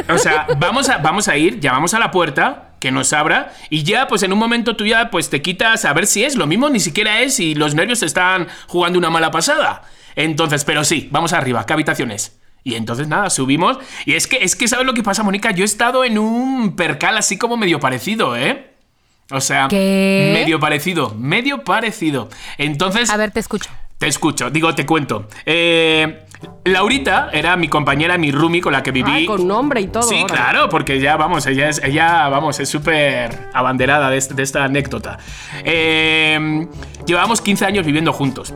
[0.10, 3.82] O sea, vamos a, vamos a ir, llamamos a la puerta, que nos abra, y
[3.84, 6.46] ya, pues en un momento tú ya pues te quitas a ver si es lo
[6.48, 9.84] mismo, ni siquiera es, y los nervios están jugando una mala pasada.
[10.16, 12.38] Entonces, pero sí, vamos arriba, ¿qué habitación es?
[12.64, 13.78] Y entonces nada, subimos.
[14.06, 15.52] Y es que, es que, ¿sabes lo que pasa, Mónica?
[15.52, 18.68] Yo he estado en un percal así como medio parecido, ¿eh?
[19.32, 20.32] O sea, ¿Qué?
[20.34, 22.30] medio parecido, medio parecido.
[22.58, 23.70] Entonces, A ver, te escucho.
[23.98, 25.28] te escucho, digo, te cuento.
[25.46, 26.26] Eh,
[26.66, 29.12] Laurita era mi compañera, mi roomie con la que viví.
[29.12, 30.04] Ay, con nombre y todo.
[30.04, 34.44] Sí, claro, porque ya, vamos, ella es, ella, vamos, es súper abanderada de, este- de
[34.44, 35.18] esta anécdota.
[35.64, 36.68] Eh,
[37.06, 38.54] llevábamos 15 años viviendo juntos.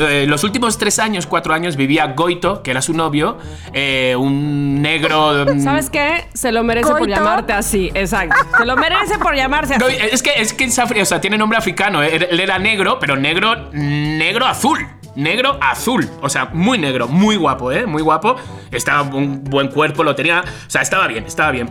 [0.00, 3.38] Eh, los últimos tres años, cuatro años, vivía Goito, que era su novio,
[3.72, 5.44] eh, un negro...
[5.54, 6.26] mm, ¿Sabes qué?
[6.34, 8.36] Se lo merece por llamarte así, exacto.
[8.58, 9.82] Se lo merece por llamarse así.
[9.84, 12.02] No, es que es que es afri- o sea, tiene nombre africano.
[12.02, 14.78] eh, Él era negro, pero negro, negro azul.
[15.16, 16.08] Negro azul.
[16.22, 17.86] O sea, muy negro, muy guapo, ¿eh?
[17.86, 18.36] Muy guapo.
[18.70, 20.42] Estaba un buen cuerpo, lo tenía.
[20.44, 21.68] O sea, estaba bien, estaba bien.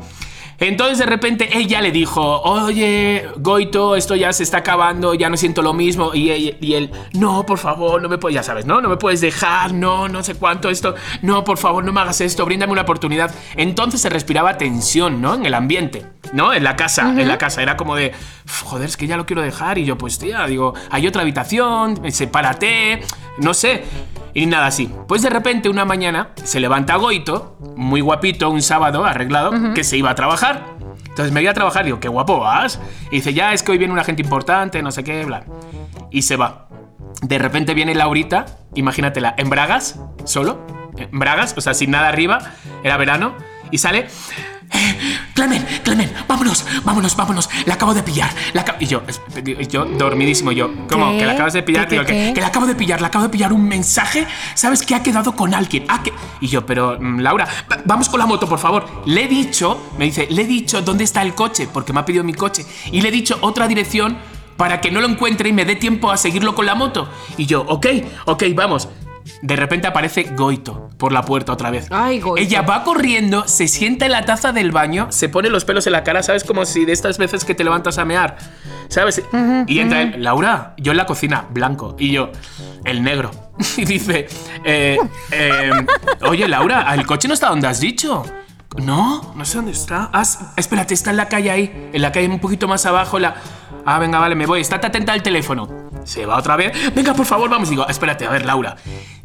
[0.60, 5.38] Entonces de repente ella le dijo, oye, Goito, esto ya se está acabando, ya no
[5.38, 6.14] siento lo mismo.
[6.16, 8.82] Y, él- y él, no, por favor, no me puedes, ya sabes, ¿no?
[8.82, 12.22] No me puedes dejar, no, no sé cuánto esto, no, por favor, no me hagas
[12.22, 13.34] esto, bríndame una oportunidad.
[13.56, 15.36] Entonces se respiraba tensión, ¿no?
[15.36, 16.54] En el ambiente, ¿no?
[16.54, 17.62] En la casa, en la casa.
[17.62, 18.14] Era como de,
[18.46, 19.78] "Uf, joder, es que ya lo quiero dejar.
[19.78, 23.02] Y yo, pues tía, digo, hay otra habitación, sepárate,
[23.38, 23.84] no sé.
[24.38, 24.88] Y nada así.
[25.08, 29.98] Pues de repente una mañana se levanta Goito, muy guapito, un sábado arreglado, que se
[29.98, 30.64] iba a trabajar.
[31.10, 32.80] Entonces me voy a trabajar, digo, qué guapo vas.
[33.10, 35.44] Y dice, ya es que hoy viene una gente importante, no sé qué, bla.
[36.12, 36.68] Y se va.
[37.24, 38.46] De repente viene Laurita,
[38.76, 40.60] imagínatela, en bragas, solo,
[40.96, 42.38] en bragas, o sea, sin nada arriba,
[42.84, 43.34] era verano,
[43.72, 44.06] y sale.
[44.74, 47.50] "Eh, Clemen, Clemen, vámonos, vámonos, vámonos.
[47.66, 48.30] La acabo de pillar.
[48.54, 48.78] La acabo-".
[48.82, 49.02] y yo,
[49.70, 51.12] yo dormidísimo, yo, ¿cómo?
[51.12, 51.20] ¿Qué?
[51.20, 51.88] ¿Que la acabas de pillar?
[51.88, 54.28] ¿Qué, Digo, qué, que, la acabo de pillar, la acabo de pillar un mensaje.
[54.56, 55.86] ¿Sabes que ha quedado con alguien?
[55.88, 56.14] Ah, que...
[56.42, 58.86] Y yo, pero mm, Laura, va- vamos con la moto, por favor.
[59.06, 62.06] Le he dicho, me dice, le he dicho dónde está el coche, porque me ha
[62.06, 62.66] pedido mi coche.
[62.92, 64.18] Y le he dicho otra dirección
[64.58, 67.08] para que no lo encuentre y me dé tiempo a seguirlo con la moto.
[67.38, 67.86] Y yo, ok,
[68.26, 68.90] ok, vamos.
[69.42, 71.88] De repente aparece Goito por la puerta otra vez.
[71.92, 72.42] Ay, Goito.
[72.42, 75.94] Ella va corriendo, se sienta en la taza del baño, se pone los pelos en
[75.94, 76.44] la cara, ¿sabes?
[76.44, 78.38] Como si de estas veces que te levantas a mear,
[78.88, 79.22] ¿sabes?
[79.68, 82.32] y entra él, Laura, yo en la cocina, blanco, y yo,
[82.86, 83.32] el negro.
[83.78, 84.28] y dice,
[84.64, 84.98] eh,
[85.32, 85.72] eh,
[86.22, 88.24] oye, Laura, el coche no está donde has dicho.
[88.76, 90.10] No, no sé dónde está.
[90.14, 90.24] Ah,
[90.56, 93.18] espérate, está en la calle ahí, en la calle un poquito más abajo.
[93.18, 93.36] La...
[93.86, 94.62] Ah, venga, vale, me voy.
[94.62, 95.68] Estate atenta al teléfono.
[96.04, 96.94] Se va otra vez.
[96.94, 97.70] Venga, por favor, vamos.
[97.70, 98.76] Digo, espérate, a ver, Laura.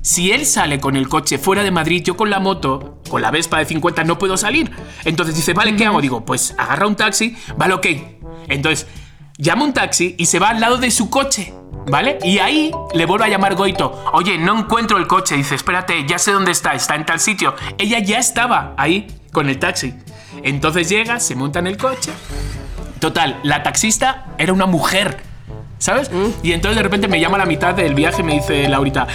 [0.02, 3.30] Si él sale con el coche fuera de Madrid, yo con la moto, con la
[3.30, 4.70] Vespa de 50, no puedo salir.
[5.04, 6.00] Entonces dice, vale, ¿qué hago?
[6.00, 7.86] Digo, pues agarra un taxi, vale, ok.
[8.48, 8.88] Entonces,
[9.38, 11.54] llama un taxi y se va al lado de su coche.
[11.84, 12.18] ¿Vale?
[12.22, 14.04] Y ahí le vuelve a llamar Goito.
[14.12, 15.36] Oye, no encuentro el coche.
[15.36, 17.56] Dice, espérate, ya sé dónde está, está en tal sitio.
[17.76, 19.94] Ella ya estaba ahí con el taxi.
[20.44, 22.12] Entonces llega, se monta en el coche.
[23.00, 25.22] Total, la taxista era una mujer.
[25.78, 26.12] ¿Sabes?
[26.44, 29.08] Y entonces de repente me llama a la mitad del viaje y me dice Laurita,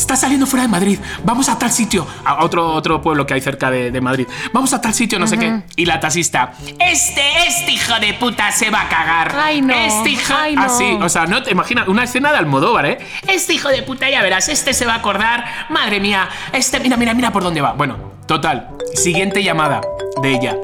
[0.00, 3.40] está saliendo fuera de Madrid, vamos a tal sitio, a otro, otro pueblo que hay
[3.40, 5.62] cerca de, de Madrid, vamos a tal sitio, no sé qué.
[5.76, 9.34] Y la taxista, este, este hijo de puta se va a cagar.
[9.36, 10.34] Ay, no, Este hijo...
[10.36, 10.62] ay, no.
[10.62, 12.98] Así, o sea, no te imaginas, una escena de Almodóvar, ¿eh?
[13.26, 16.96] Este hijo de puta, ya verás, este se va a acordar, madre mía, este, mira,
[16.96, 17.72] mira, mira por dónde va.
[17.72, 19.80] Bueno, total, siguiente llamada
[20.22, 20.56] de ella.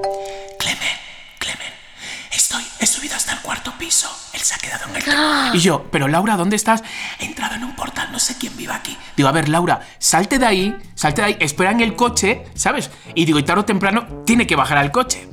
[3.52, 4.08] Cuarto piso.
[4.32, 6.82] Él se ha quedado en el Y yo, pero Laura, ¿dónde estás?
[7.18, 8.96] He entrado en un portal, no sé quién vive aquí.
[9.14, 12.90] Digo, a ver, Laura, salte de ahí, salte de ahí, espera en el coche, ¿sabes?
[13.14, 15.28] Y digo, y tarde o temprano tiene que bajar al coche.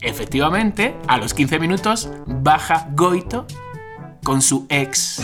[0.00, 3.46] Efectivamente, a los 15 minutos baja Goito
[4.24, 5.20] con su ex.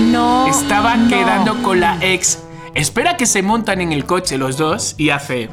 [0.00, 0.48] No.
[0.48, 1.08] Estaba no.
[1.08, 2.42] quedando con la ex.
[2.74, 5.48] Espera que se montan en el coche los dos y hace.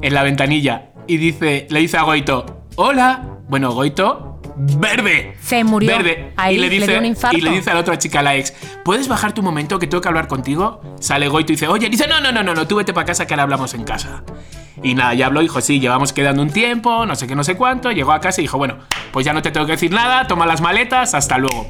[0.00, 0.92] En la ventanilla.
[1.08, 3.31] Y dice, le dice a Goito: Hola.
[3.48, 5.36] Bueno, Goito, verde.
[5.40, 5.96] Se murió.
[5.96, 6.32] Verde.
[6.36, 7.36] Ahí y le le dice, dio un infarto.
[7.36, 9.86] y le dice a la otra chica, a la ex, ¿puedes bajarte un momento que
[9.86, 10.80] tengo que hablar contigo?
[11.00, 13.26] Sale Goito y dice, oye, dice, no, no, no, no, no, tú vete para casa
[13.26, 14.24] que ahora hablamos en casa.
[14.82, 17.56] Y nada, ya habló, dijo, sí, llevamos quedando un tiempo, no sé qué, no sé
[17.56, 17.92] cuánto.
[17.92, 18.78] Llegó a casa y dijo, bueno,
[19.12, 21.66] pues ya no te tengo que decir nada, toma las maletas, hasta luego.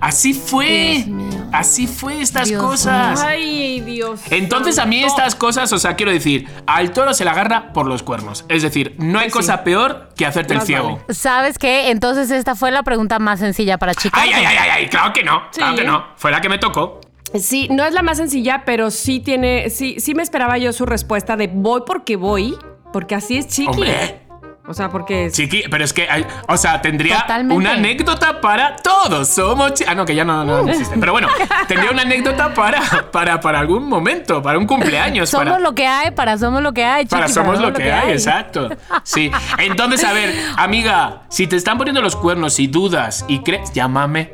[0.00, 1.04] Así fue.
[1.52, 3.22] Así fue estas Dios cosas.
[3.22, 4.20] Ay, Dios.
[4.30, 7.86] Entonces a mí estas cosas, o sea, quiero decir, al toro se la agarra por
[7.86, 8.44] los cuernos.
[8.48, 9.32] Es decir, no hay sí.
[9.32, 11.00] cosa peor que hacerte el ciego.
[11.00, 11.14] vale.
[11.14, 11.90] ¿Sabes qué?
[11.90, 14.20] Entonces esta fue la pregunta más sencilla para chicas.
[14.22, 16.04] Ay, ay, ay, ay, ay, claro que no, claro que no.
[16.16, 17.00] Fue la que me tocó.
[17.34, 20.86] Sí, no es la más sencilla, pero sí tiene, sí, sí me esperaba yo su
[20.86, 22.56] respuesta de voy porque voy,
[22.92, 23.70] porque así es chiqui.
[23.70, 24.25] Hombre.
[24.68, 27.54] O sea, porque Chiqui, pero es que, hay- o sea, tendría Totalmente.
[27.54, 29.28] una anécdota para todos.
[29.28, 30.96] Somos chi- Ah, no, que ya no, no existe.
[30.98, 31.28] Pero bueno,
[31.68, 32.80] tendría una anécdota para,
[33.12, 35.30] para, para algún momento, para un cumpleaños.
[35.30, 37.74] Somos para, lo que hay, para somos lo que hay, para chiqui, somos para lo
[37.74, 38.68] que hay, exacto.
[39.04, 39.30] Sí.
[39.58, 44.32] Entonces, a ver, amiga, si te están poniendo los cuernos y dudas y crees, llámame.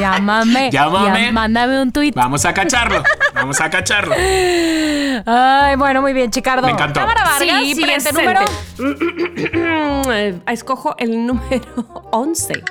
[0.00, 0.70] Llámame.
[0.70, 1.26] Llámame.
[1.26, 2.12] ya- mándame un tweet.
[2.14, 3.02] Vamos a cacharlo.
[3.34, 4.14] Vamos a cacharlo.
[5.26, 6.66] Ay, bueno, muy bien, Chicardo.
[6.66, 7.00] Me encantó.
[7.00, 8.44] Tamara Vargas, Sí, siguiente presente.
[8.78, 10.42] número.
[10.46, 11.62] Escojo el número
[12.12, 12.62] 11.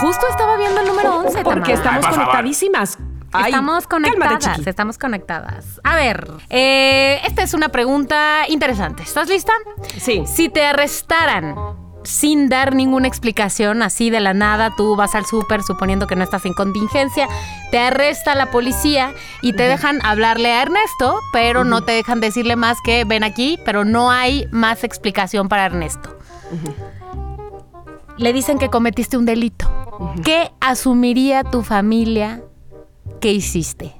[0.00, 1.74] Justo estaba viendo el número 11, Porque Tamara.
[1.74, 2.98] estamos Ay, conectadísimas.
[3.32, 5.80] Ay, Estamos conectadas, estamos conectadas.
[5.84, 9.04] A ver, eh, esta es una pregunta interesante.
[9.04, 9.52] ¿Estás lista?
[9.98, 10.24] Sí.
[10.26, 11.54] Si te arrestaran
[12.02, 16.24] sin dar ninguna explicación, así de la nada, tú vas al súper suponiendo que no
[16.24, 17.28] estás en contingencia,
[17.70, 22.56] te arresta la policía y te dejan hablarle a Ernesto, pero no te dejan decirle
[22.56, 26.16] más que ven aquí, pero no hay más explicación para Ernesto.
[28.16, 29.70] Le dicen que cometiste un delito.
[30.24, 32.42] ¿Qué asumiría tu familia
[33.20, 33.99] que hiciste?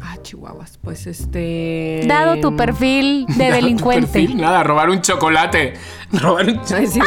[0.00, 0.78] Ah, chihuahuas.
[0.82, 2.02] Pues este.
[2.06, 4.02] Dado tu perfil de Tu delincuente.
[4.06, 5.74] perfil, Nada, robar un chocolate.
[6.12, 7.00] Robar un Ay, sí,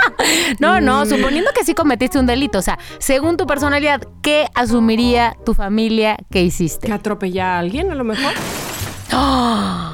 [0.58, 0.84] No, Mm.
[0.84, 2.58] no, suponiendo que sí cometiste un delito.
[2.58, 6.86] O sea, según tu personalidad, ¿qué asumiría tu familia que hiciste?
[6.86, 8.32] que atropella a alguien, a lo mejor.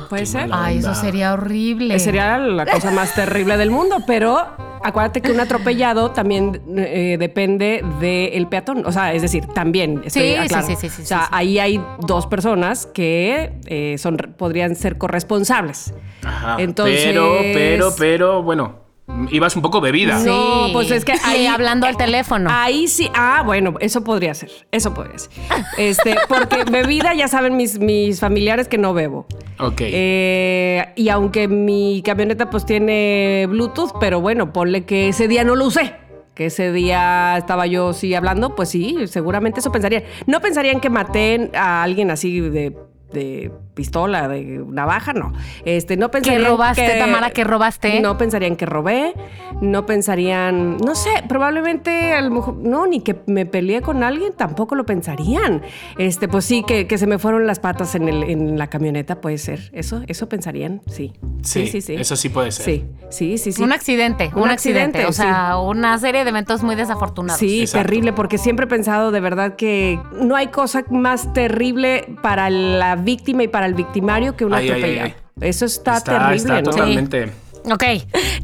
[0.09, 0.49] Puede ser.
[0.53, 1.95] Ay, eso sería horrible.
[1.95, 4.39] Eh, Sería la cosa más terrible del mundo, pero
[4.83, 8.85] acuérdate que un atropellado también eh, depende del peatón.
[8.87, 10.03] O sea, es decir, también.
[10.05, 10.67] estoy Sí, sí, aclaro.
[10.67, 11.31] sí, sí, sí, O sea, sí, sí.
[11.33, 15.93] ahí hay dos personas que eh, son, podrían ser corresponsables.
[16.25, 18.88] Ajá, Entonces- Pero, pero, pero, bueno,
[19.31, 20.19] ibas un poco bebida.
[20.21, 20.27] Sí.
[20.27, 22.51] No, pues es que ahí- hablando al teléfono.
[22.53, 25.31] Ahí sí, ah, bueno, eso podría ser, eso podría ser.
[25.77, 29.27] Este, porque bebida ya saben mis, mis familiares que no bebo.
[29.59, 29.81] Ok.
[29.83, 35.57] Eh, y aunque mi camioneta pues tiene Bluetooth, pero bueno, ponle que ese día no
[35.57, 35.95] lo usé.
[36.35, 40.05] Que ese día estaba yo sí hablando, pues sí, seguramente eso pensarían.
[40.27, 42.77] No pensarían que maté a alguien así de,
[43.13, 45.33] de pistola, de navaja, no.
[45.65, 48.01] Este, no pensarían robaste, Tamara, que robaste?
[48.01, 49.15] No pensarían que robé,
[49.61, 54.33] no pensarían, no sé, probablemente a lo mejor, no, ni que me peleé con alguien,
[54.37, 55.63] tampoco lo pensarían.
[55.97, 59.21] Este, pues sí, que, que se me fueron las patas en, el, en la camioneta,
[59.21, 59.71] puede ser.
[59.73, 61.13] Eso, eso pensarían, sí.
[61.43, 62.65] Sí, eso sí puede ser.
[62.65, 63.63] Sí, sí, sí, sí.
[63.63, 65.05] Un accidente, un, Un accidente.
[65.05, 67.39] accidente, O sea, una serie de eventos muy desafortunados.
[67.39, 67.87] Sí, Exacto.
[67.87, 72.97] terrible, porque siempre he pensado de verdad que no hay cosa más terrible para la
[72.97, 75.15] víctima y para el victimario que un Ay.
[75.41, 76.71] Eso está, está, terrible, está ¿no?
[76.71, 77.33] totalmente.
[77.71, 77.85] Ok.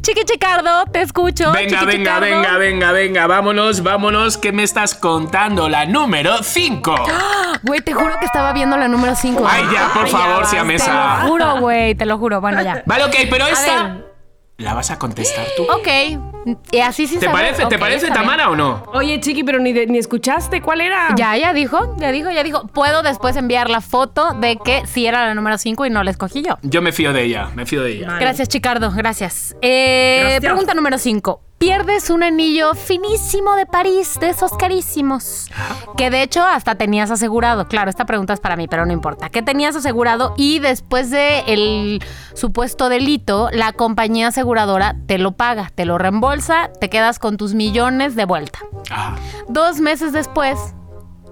[0.01, 1.51] Chiqui Chicardo, te escucho.
[1.51, 2.21] Venga, Chiqui venga, Chicardo.
[2.25, 5.67] venga, venga, venga, vámonos, vámonos, ¿qué me estás contando?
[5.67, 6.95] La número 5.
[7.63, 9.43] Güey, te juro que estaba viendo la número 5.
[9.47, 11.19] Ay, ya, por favor, si a Te mesa.
[11.23, 12.39] lo juro, güey, te lo juro.
[12.39, 12.83] Bueno, ya.
[12.85, 14.15] Vale, ok, pero esta ver.
[14.57, 15.63] la vas a contestar tú.
[15.63, 16.34] Ok.
[16.71, 17.41] Y así sin ¿Te saber.
[17.41, 18.07] parece, ¿te parece.
[18.11, 18.83] Tamara o no?
[18.93, 21.09] Oye, Chiqui, pero ni, de- ni escuchaste, ¿cuál era?
[21.17, 22.67] Ya, ya dijo, ya dijo, ya dijo.
[22.67, 26.11] Puedo después enviar la foto de que sí era la número 5 y no la
[26.11, 26.57] escogí yo.
[26.61, 28.17] Yo me fío de ella, me fío de ella.
[28.19, 29.55] Gracias, Chicardo, gracias.
[29.61, 30.41] Eh, Gracias.
[30.41, 31.41] Pregunta número 5.
[31.57, 35.49] Pierdes un anillo finísimo de París, de esos carísimos,
[35.97, 37.69] que de hecho hasta tenías asegurado.
[37.69, 39.29] Claro, esta pregunta es para mí, pero no importa.
[39.29, 40.33] ¿Qué tenías asegurado?
[40.35, 42.03] Y después de el
[42.33, 46.34] supuesto delito, la compañía aseguradora te lo paga, te lo reembolsa,
[46.79, 48.59] te quedas con tus millones de vuelta.
[48.91, 49.15] Ah,
[49.47, 50.57] Dos meses después,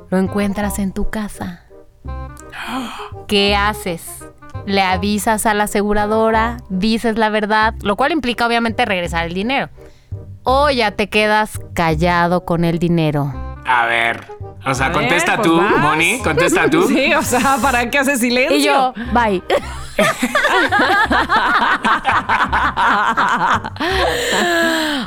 [0.10, 1.64] lo encuentras en tu casa.
[3.28, 4.24] ¿Qué haces?
[4.66, 9.70] Le avisas a la aseguradora, dices la verdad, lo cual implica obviamente regresar el dinero.
[10.44, 13.34] O ya te quedas callado con el dinero.
[13.66, 14.28] a ver.
[14.66, 15.78] O sea, A ver, contesta pues tú, vas.
[15.78, 16.84] Moni, contesta tú.
[16.88, 18.56] Sí, o sea, ¿para qué haces silencio?
[18.58, 19.44] Y yo, bye.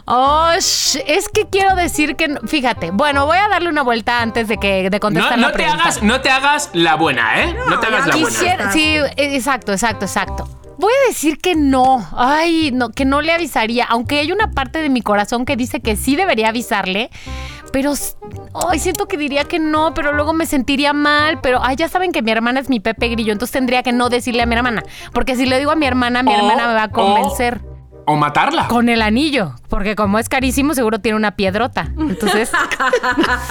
[0.07, 4.59] Oh, es que quiero decir que, fíjate, bueno, voy a darle una vuelta antes de
[4.59, 5.83] que de contestar no la te pregunta.
[5.83, 7.57] hagas, no te hagas la buena, ¿eh?
[7.68, 8.72] No, te hagas la buena.
[8.72, 10.49] Sí, exacto, exacto, exacto.
[10.79, 12.07] Voy a decir que no.
[12.14, 13.87] Ay, no, que no le avisaría.
[13.87, 17.11] Aunque hay una parte de mi corazón que dice que sí debería avisarle.
[17.77, 17.93] Pero
[18.71, 21.41] ay, siento que diría que no, pero luego me sentiría mal.
[21.43, 24.09] Pero ay, ya saben que mi hermana es mi Pepe Grillo, entonces tendría que no
[24.09, 24.83] decirle a mi hermana.
[25.12, 27.61] Porque si le digo a mi hermana, mi O- hermana me va a convencer.
[28.07, 28.69] o matarla.
[28.69, 31.89] Con el anillo, porque como es carísimo, seguro tiene una piedrota.
[31.99, 32.51] Entonces,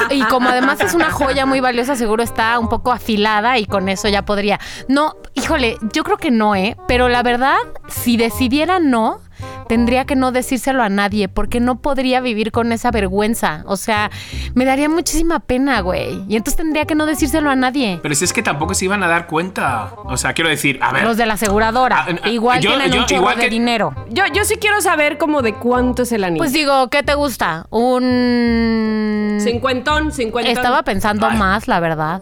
[0.10, 3.90] y como además es una joya muy valiosa, seguro está un poco afilada y con
[3.90, 4.60] eso ya podría.
[4.88, 6.78] No, híjole, yo creo que no, ¿eh?
[6.88, 7.58] Pero la verdad,
[7.90, 9.20] si decidiera no,
[9.68, 13.64] tendría que no decírselo a nadie, porque no podría vivir con esa vergüenza.
[13.66, 14.12] O sea,
[14.54, 16.24] me daría muchísima pena, güey.
[16.28, 18.00] Y entonces tendría que no decírselo a nadie.
[18.02, 19.92] Pero si es que tampoco se iban a dar cuenta.
[20.06, 21.04] O sea, quiero decir, a ver.
[21.04, 22.06] Los de la aseguradora.
[22.08, 23.94] Ah, ah, igual yo- tienen yo- un chorro igual de que- dinero.
[24.10, 26.40] Yo, yo sí quiero saber como de cuánto es el anillo.
[26.40, 27.66] Pues digo, ¿qué te gusta?
[27.70, 29.38] Un...
[29.40, 30.56] cincuentón, cincuentón.
[30.56, 31.38] Estaba pensando Ay.
[31.38, 32.22] más, la verdad.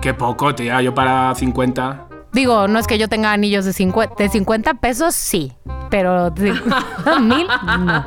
[0.00, 0.80] Qué poco, tía.
[0.82, 2.06] Yo para 50.
[2.34, 5.52] Digo, no es que yo tenga anillos de 50, de 50 pesos, sí.
[5.88, 6.52] Pero de
[7.20, 8.04] mil, no.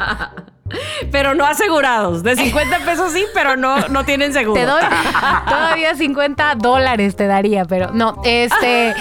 [1.12, 2.24] Pero no asegurados.
[2.24, 4.60] De 50 pesos sí, pero no, no tienen seguro.
[4.60, 4.82] Te doy
[5.48, 8.94] todavía 50 dólares te daría, pero no, este, eh,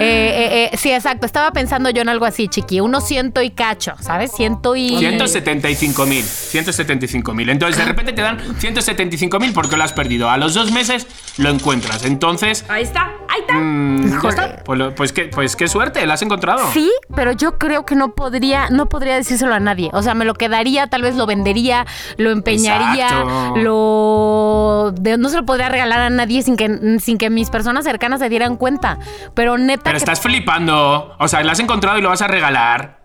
[0.00, 1.26] eh, eh, sí, exacto.
[1.26, 4.32] Estaba pensando yo en algo así, chiqui, unos ciento y cacho, ¿sabes?
[4.32, 4.96] Ciento y...
[4.98, 6.22] 175 mil.
[6.24, 7.48] 175 mil.
[7.48, 10.30] Entonces, de repente te dan 175 mil porque lo has perdido.
[10.30, 11.06] A los dos meses
[11.38, 12.04] lo encuentras.
[12.04, 13.54] Entonces, Ahí está, ahí está.
[13.54, 14.62] mm, ya está.
[14.64, 16.70] Pues, lo- pues qué, pues qué suerte, la has encontrado.
[16.72, 19.90] Sí, pero yo creo que no podría, no podría decírselo a nadie.
[19.92, 23.56] O sea, me lo quedaría, tal vez lo vendería, lo empeñaría, Exacto.
[23.56, 27.84] lo de- no se lo podría regalar a nadie sin que, sin que mis personas
[27.84, 28.98] cercanas se dieran cuenta.
[29.34, 29.82] Pero neta.
[29.84, 31.14] Pero que- estás flipando.
[31.18, 32.98] O sea, la has encontrado y lo vas a regalar.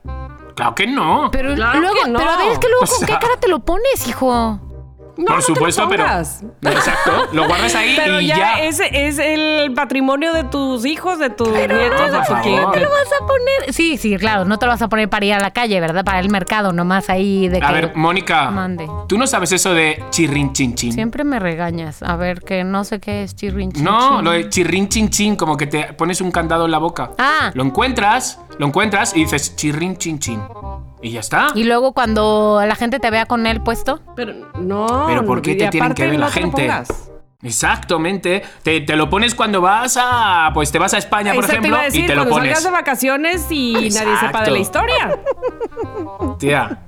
[0.56, 1.30] Claro que no.
[1.32, 2.20] pero Claro luego, que no.
[2.20, 4.60] pero a ver, es que luego O con sea- qué cara te lo pones, hijo.
[5.16, 6.06] No, Por no supuesto, pero.
[6.06, 7.28] Exacto.
[7.34, 8.54] Lo guardas ahí Pero y ya, ya.
[8.64, 12.42] Es, es el patrimonio de tus hijos, de tus nietos, no, de por tu favor.
[12.42, 12.72] quién.
[12.72, 13.74] ¿Te lo vas a poner?
[13.74, 16.04] Sí, sí, claro, no te lo vas a poner para ir a la calle, ¿verdad?
[16.04, 17.66] Para el mercado, nomás ahí de que.
[17.66, 18.50] A ver, Mónica.
[18.50, 18.88] Mande.
[19.08, 20.92] ¿Tú no sabes eso de chirrin chin chin?
[20.94, 22.02] Siempre me regañas.
[22.02, 24.24] A ver, que no sé qué es chirrin chin No, chin.
[24.26, 27.12] lo de chirrin chin chin, como que te pones un candado en la boca.
[27.20, 27.52] Ah.
[27.54, 30.42] Lo encuentras, lo encuentras y dices chirrin chin chin.
[31.04, 31.50] Y ya está.
[31.54, 34.00] Y luego cuando la gente te vea con él puesto.
[34.16, 35.06] Pero no.
[35.08, 36.72] Pero ¿por qué te tienen que ver la gente?
[37.42, 38.42] Exactamente.
[38.64, 40.52] Te, te lo pones cuando vas a.
[40.54, 42.36] Pues te vas a España, por te ejemplo, iba a decir, y te lo cuando
[42.36, 42.58] pones.
[42.58, 45.20] salgas de vacaciones y nadie sepa de la historia.
[46.40, 46.84] Tía.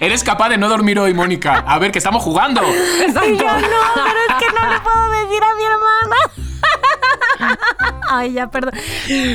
[0.00, 1.64] Eres capaz de no dormir hoy, Mónica.
[1.66, 2.60] A ver, que estamos jugando.
[3.00, 3.30] Exacto.
[3.30, 3.60] no,
[3.94, 6.49] pero es que no le puedo decir a mi hermana.
[8.10, 8.72] Ay, ya, perdón.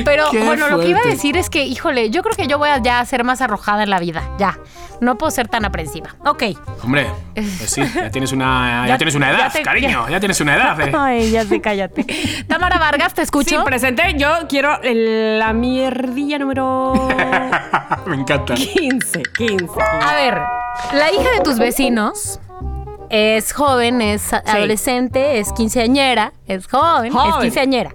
[0.04, 2.58] Pero Qué bueno, lo que iba a decir es que, híjole, yo creo que yo
[2.58, 4.22] voy a ya ser más arrojada en la vida.
[4.38, 4.58] Ya.
[5.00, 6.14] No puedo ser tan aprensiva.
[6.24, 6.42] Ok.
[6.82, 10.06] Hombre, pues sí, ya tienes una, ya, Ya- tienes una ya edad, te- cariño.
[10.06, 10.80] ya- Ya tienes una edad.
[10.80, 10.92] eh.
[10.96, 12.06] Ay, ya sé, cállate.
[12.48, 13.64] Tamara Vargas, te Sí, escucho.
[13.64, 14.14] presente.
[14.16, 16.94] Yo quiero el- la mierdilla número
[18.06, 18.54] Me encanta.
[18.54, 19.22] 15.
[19.36, 19.66] 15.
[20.02, 20.38] A ver,
[20.94, 22.40] la hija de tus vecinos
[23.10, 27.92] es joven, es adolescente, es quinceañera, es joven, es quinceañera.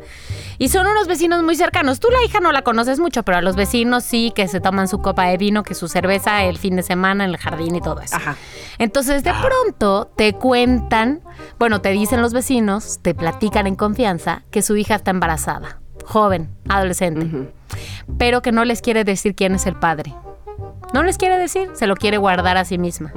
[0.58, 2.00] Y son unos vecinos muy cercanos.
[2.00, 4.88] Tú la hija no la conoces mucho, pero a los vecinos sí, que se toman
[4.88, 7.82] su copa de vino, que su cerveza el fin de semana en el jardín y
[7.82, 8.16] todo eso.
[8.16, 8.36] Ajá.
[8.78, 11.22] Entonces de pronto te cuentan,
[11.58, 16.56] bueno, te dicen los vecinos, te platican en confianza que su hija está embarazada, joven,
[16.70, 17.52] adolescente,
[18.20, 20.14] pero que no les quiere decir quién es el padre.
[20.94, 23.12] No les quiere decir, se lo quiere guardar a sí misma.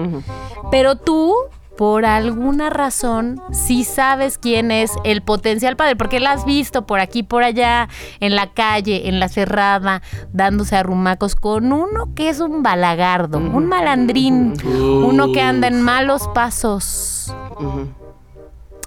[0.70, 1.35] Pero tú,
[1.76, 7.00] por alguna razón, sí sabes quién es el potencial padre, porque la has visto por
[7.00, 7.88] aquí, por allá,
[8.20, 13.66] en la calle, en la cerrada, dándose arrumacos con uno que es un balagardo, un
[13.66, 17.34] malandrín, uno que anda en malos pasos.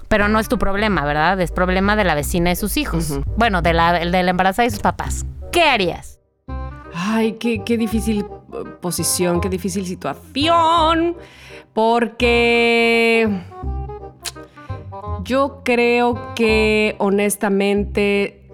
[0.08, 1.38] Pero no es tu problema, ¿verdad?
[1.40, 3.20] Es problema de la vecina y sus hijos.
[3.36, 5.26] Bueno, de la, de la embarazada y sus papás.
[5.52, 6.18] ¿Qué harías?
[6.94, 8.24] Ay, qué, qué difícil
[8.80, 11.16] posición, qué difícil situación.
[11.72, 13.28] Porque
[15.24, 18.50] yo creo que honestamente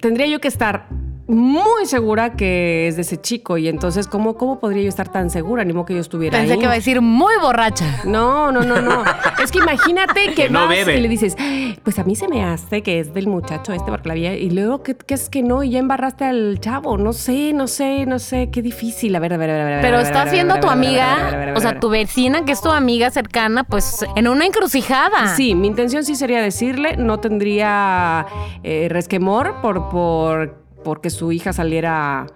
[0.00, 0.88] tendría yo que estar
[1.28, 3.58] muy segura que es de ese chico.
[3.58, 5.64] Y entonces, ¿cómo, cómo podría yo estar tan segura?
[5.64, 6.58] Ni modo que yo estuviera Pensé ahí.
[6.58, 8.02] que iba a decir muy borracha.
[8.04, 9.02] No, no, no, no.
[9.42, 10.98] es que imagínate que, Que no vas bebe.
[10.98, 13.90] y le dices, "Ay, pues a mí se me hace que es del muchacho este
[13.90, 16.96] porque la vi y luego ¿qué, qué es que no y ya embarraste al chavo.
[16.98, 19.14] No sé, no sé, no sé, qué difícil.
[19.16, 19.62] A ver, a ver, a ver.
[19.62, 21.88] a ver, Pero a ver, a estás ver, siendo a tu amiga, o sea, tu
[21.88, 25.34] vecina que es tu amiga cercana, pues en una encrucijada.
[25.36, 28.26] Sí, mi intención sí sería decirle, no tendría
[28.62, 32.28] eh, resquemor por, por porque su hija saliera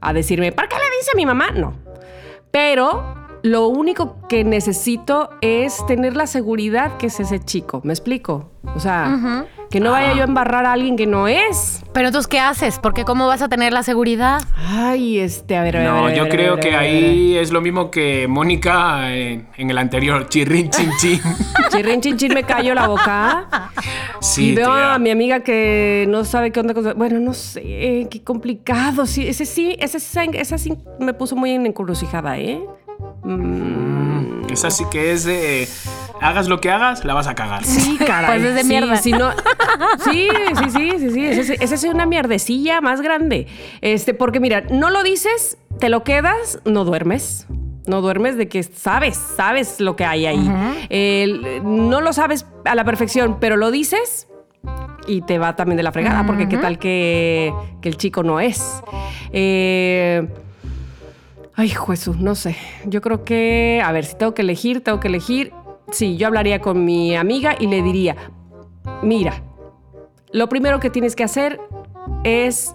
[0.00, 1.52] a decirme, ¿para qué le dice a mi mamá?
[1.52, 1.72] No.
[2.50, 7.80] Pero lo único que necesito es tener la seguridad que es ese chico.
[7.84, 8.50] ¿Me explico?
[8.76, 11.82] O sea, que no vaya yo a embarrar a alguien que no es.
[11.92, 12.78] Pero entonces, ¿qué haces?
[12.78, 14.40] Porque ¿cómo vas a tener la seguridad?
[14.68, 15.88] Ay, este, a ver, a ver.
[15.88, 18.28] a No, ver, yo a creo ver, que a ver, ahí es lo mismo que
[18.28, 21.20] Mónica en, en el anterior, chirrin chin chin.
[21.72, 23.70] Chirrin, chin, chin, me callo la boca.
[24.20, 24.94] Sí, y veo tía.
[24.94, 26.84] a mi amiga que no sabe qué onda con...
[26.96, 29.06] Bueno, no sé, qué complicado.
[29.06, 32.62] Sí, ese sí, ese, sí- esa sí me puso muy en encrucijada, ¿eh?
[33.22, 35.68] Mm, Esa sí que es de
[36.20, 37.64] hagas lo que hagas, la vas a cagar.
[37.64, 38.38] Sí, caray.
[38.40, 38.96] Pues es de Sí, mierda.
[38.96, 39.30] sí, no-
[40.10, 41.24] sí, sí, sí, sí, sí.
[41.26, 43.46] Esa, es- es una mierdecilla más grande.
[43.80, 47.46] Este, porque mira, no lo dices, te lo quedas, no duermes.
[47.86, 51.60] No duermes de que sabes, sabes lo que hay ahí.
[51.64, 54.28] No lo sabes a la perfección, pero lo dices
[55.08, 58.38] y te va también de la fregada, porque qué tal que, que el chico no
[58.38, 58.80] es.
[59.32, 60.28] Eh,
[61.62, 62.56] Ay, Jesús, no sé.
[62.86, 65.52] Yo creo que, a ver, si tengo que elegir, tengo que elegir.
[65.92, 68.16] Sí, yo hablaría con mi amiga y le diría,
[69.00, 69.44] mira,
[70.32, 71.60] lo primero que tienes que hacer
[72.24, 72.74] es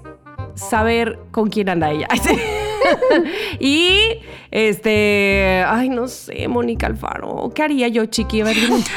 [0.55, 2.07] saber con quién anda ella.
[3.59, 4.21] y,
[4.51, 8.41] este, ay, no sé, Mónica Alfaro, ¿qué haría yo, chiqui?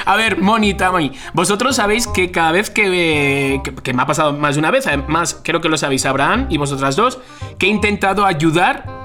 [0.04, 4.06] A ver, Moni, Tami, vosotros sabéis que cada vez que, eh, que, que me ha
[4.06, 7.18] pasado más de una vez, además creo que lo sabéis Abraham y vosotras dos,
[7.58, 8.99] que he intentado ayudar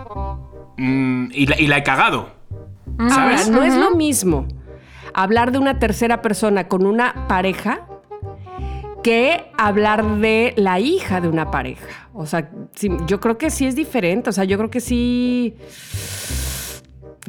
[0.77, 2.29] mm, y, la, y la he cagado.
[2.97, 3.49] Ahora, ¿Sabes?
[3.49, 4.47] no es lo mismo
[5.13, 7.87] hablar de una tercera persona con una pareja
[9.03, 12.09] que hablar de la hija de una pareja.
[12.13, 14.29] O sea, sí, yo creo que sí es diferente.
[14.29, 15.55] O sea, yo creo que sí.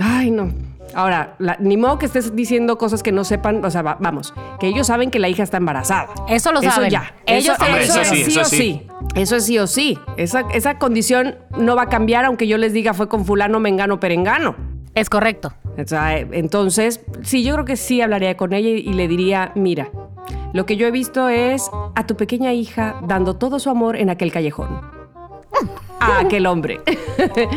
[0.01, 0.51] Ay, no.
[0.95, 3.65] Ahora, la- ni modo que estés diciendo cosas que no sepan.
[3.65, 6.09] O sea, va- vamos, que ellos saben que la hija está embarazada.
[6.29, 6.91] Eso lo Eso saben.
[6.91, 7.15] ya.
[7.27, 8.57] Ellos eso, eso Eso es sí, sí eso o sí.
[8.57, 8.87] sí.
[9.15, 9.99] Eso es sí o sí.
[10.17, 13.99] Esa, esa condición no va a cambiar aunque yo les diga fue con fulano, mengano,
[14.01, 14.55] perengano.
[14.95, 15.53] Es correcto.
[15.77, 19.09] O sea, eh, entonces, sí, yo creo que sí hablaría con ella y, y le
[19.09, 19.91] diría, mira,
[20.55, 24.09] lo que yo he visto es a tu pequeña hija dando todo su amor en
[24.09, 24.81] aquel callejón.
[26.01, 26.81] A aquel hombre.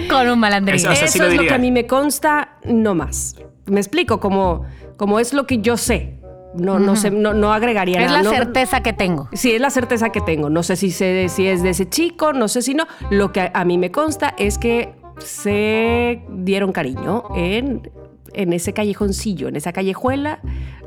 [0.10, 0.76] Con un malandrín.
[0.78, 1.50] Eso- O sea, Eso sí lo es lo diría.
[1.50, 3.36] que a mí me consta, no más.
[3.66, 4.64] Me explico, como,
[4.98, 6.16] como es lo que yo sé.
[6.56, 8.18] No, no sé, no, no agregaría Es nada.
[8.18, 9.30] la No- certeza que tengo.
[9.34, 10.50] Sí, es la certeza que tengo.
[10.50, 12.88] No sé si, se- si es de ese chico, no sé si no.
[13.12, 17.92] Lo que a, a mí me consta es que se dieron cariño en,
[18.34, 20.40] en ese callejoncillo, en esa callejuela,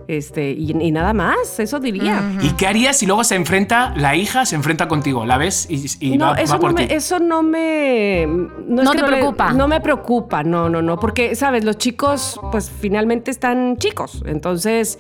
[0.09, 2.21] este, y, y nada más, eso diría.
[2.43, 5.25] ¿Y qué harías si luego se enfrenta, la hija se enfrenta contigo?
[5.25, 5.67] ¿La ves?
[5.71, 6.87] Y, y No, va, eso va por no, ti.
[6.89, 8.27] me, eso no me...
[8.67, 9.53] No, te le- preocupa.
[9.53, 11.65] no me preocupa, no, no, no, porque, ¿sabes?
[11.65, 14.99] Los chicos, pues finalmente están chicos, entonces,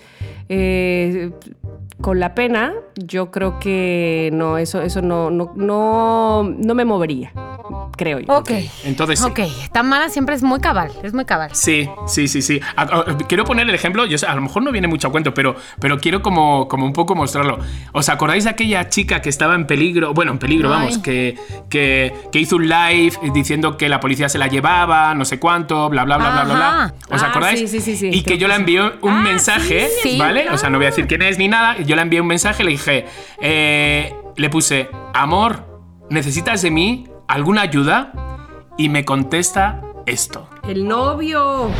[0.48, 1.30] eh,
[2.02, 7.32] con la pena, yo creo que no, eso, eso no, no, no, no me movería,
[7.96, 8.32] creo yo.
[8.34, 8.50] Ok.
[8.84, 9.26] Entonces sí.
[9.30, 9.40] Ok.
[9.72, 10.90] Tamara siempre es muy cabal.
[11.02, 11.50] Es muy cabal.
[11.54, 12.60] Sí, sí, sí, sí.
[12.76, 15.10] A- a- quiero poner el ejemplo, yo sé, a lo mejor no viene mucho a
[15.12, 17.58] cuento, pero, pero quiero como, como un poco mostrarlo.
[17.92, 20.12] ¿Os acordáis de aquella chica que estaba en peligro?
[20.12, 20.74] Bueno, en peligro, Ay.
[20.80, 21.36] vamos, que,
[21.70, 25.88] que, que hizo un live diciendo que la policía se la llevaba, no sé cuánto,
[25.88, 26.94] bla, bla, bla, bla, bla, bla.
[27.10, 27.60] ¿Os Ah, acordáis?
[27.60, 28.54] sí, sí, sí, sí, Y que yo sí.
[28.54, 30.18] envié un Ah, mensaje, sí, sí.
[30.18, 30.50] ¿vale?
[30.50, 31.78] O sea, no voy a decir quién es ni nada.
[31.78, 33.06] Yo le envié un mensaje, le dije,
[33.40, 35.64] eh, le puse, amor,
[36.10, 38.12] ¿necesitas de mí alguna ayuda?
[38.78, 40.48] Y me contesta esto.
[40.66, 41.70] El novio.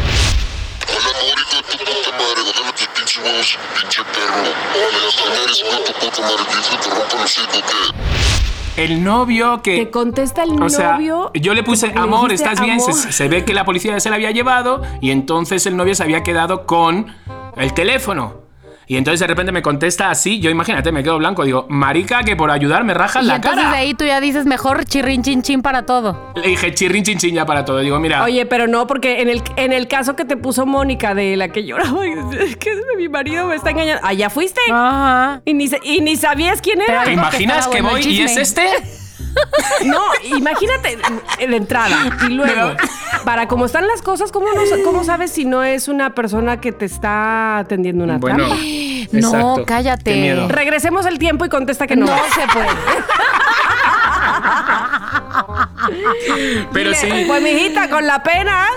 [8.77, 9.85] El novio que...
[9.85, 11.31] Te contesta el O sea, novio.
[11.35, 12.81] yo le puse, amor, ¿estás bien?
[12.81, 16.03] Se, se ve que la policía se la había llevado y entonces el novio se
[16.03, 17.15] había quedado con
[17.57, 18.42] el teléfono.
[18.87, 22.37] Y entonces de repente me contesta así, yo imagínate, me quedo blanco, digo, marica, que
[22.37, 23.73] por ayudar me rajas Y la entonces cara.
[23.73, 26.33] de ahí tú ya dices mejor chirrin chin chin para todo.
[26.35, 27.79] Le dije chirrin chin chin ya para todo.
[27.79, 31.15] Digo, mira, Oye, pero no, porque en el, en el caso que te puso Mónica
[31.15, 32.05] de la que lloraba,
[32.41, 34.07] es que mi marido me está engañando.
[34.07, 34.61] Allá fuiste.
[34.71, 35.43] Ajá.
[35.45, 37.05] Y ni, y ni sabías quién Pero era.
[37.05, 38.63] ¿te imaginas que voy y es este?
[39.87, 40.03] No,
[40.37, 40.99] imagínate
[41.39, 41.97] eh, de entrada.
[42.29, 42.75] Y luego,
[43.25, 46.73] para cómo están las cosas, ¿cómo, no, cómo sabes si no es una persona que
[46.73, 48.57] te está atendiendo una Bueno, trampa?
[49.13, 49.65] No, exacto.
[49.67, 50.13] cállate.
[50.13, 50.49] Qué miedo.
[50.49, 52.07] Regresemos el tiempo y contesta que no.
[52.07, 52.69] No se puede.
[56.73, 57.25] Pero Dile, sí.
[57.27, 58.67] Pues, mijita, con la pena.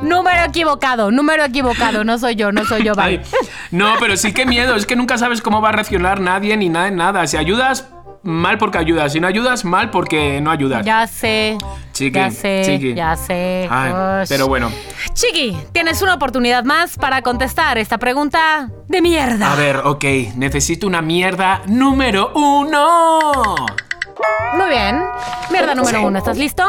[0.00, 2.04] número equivocado, número equivocado.
[2.04, 3.22] No soy yo, no soy yo, Ay, vale.
[3.70, 4.74] no, pero sí que miedo.
[4.76, 7.26] Es que nunca sabes cómo va a reaccionar nadie ni nada en nada.
[7.26, 7.88] Si ayudas,
[8.22, 9.12] mal porque ayudas.
[9.12, 10.84] Si no ayudas, mal porque no ayudas.
[10.84, 11.58] Ya sé.
[11.92, 12.94] Chiqui, ya sé, chiqui.
[12.94, 13.68] ya sé.
[13.70, 14.70] Ay, pero bueno.
[15.12, 19.52] Chiqui, tienes una oportunidad más para contestar esta pregunta de mierda.
[19.52, 20.04] A ver, ok.
[20.36, 23.34] Necesito una mierda número uno.
[24.54, 25.02] Muy bien.
[25.50, 26.18] Mierda número uno.
[26.18, 26.64] ¿Estás listo?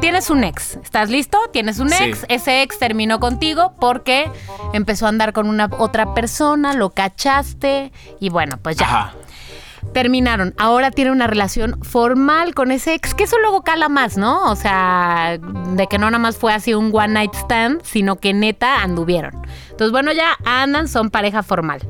[0.00, 0.76] Tienes un ex.
[0.76, 1.38] ¿Estás listo?
[1.52, 2.02] Tienes un Sí.
[2.04, 2.24] ex.
[2.28, 4.30] Ese ex terminó contigo porque
[4.72, 8.86] empezó a andar con una otra persona, lo cachaste y bueno, pues ya.
[8.86, 9.14] Ajá.
[9.92, 10.54] Terminaron.
[10.58, 14.50] Ahora tiene una relación formal con ese ex, que eso luego cala más, ¿no?
[14.50, 18.32] O sea, de que no nada más fue así un one night stand, sino que
[18.32, 19.34] neta anduvieron.
[19.70, 21.86] Entonces, bueno, ya andan, son pareja formal.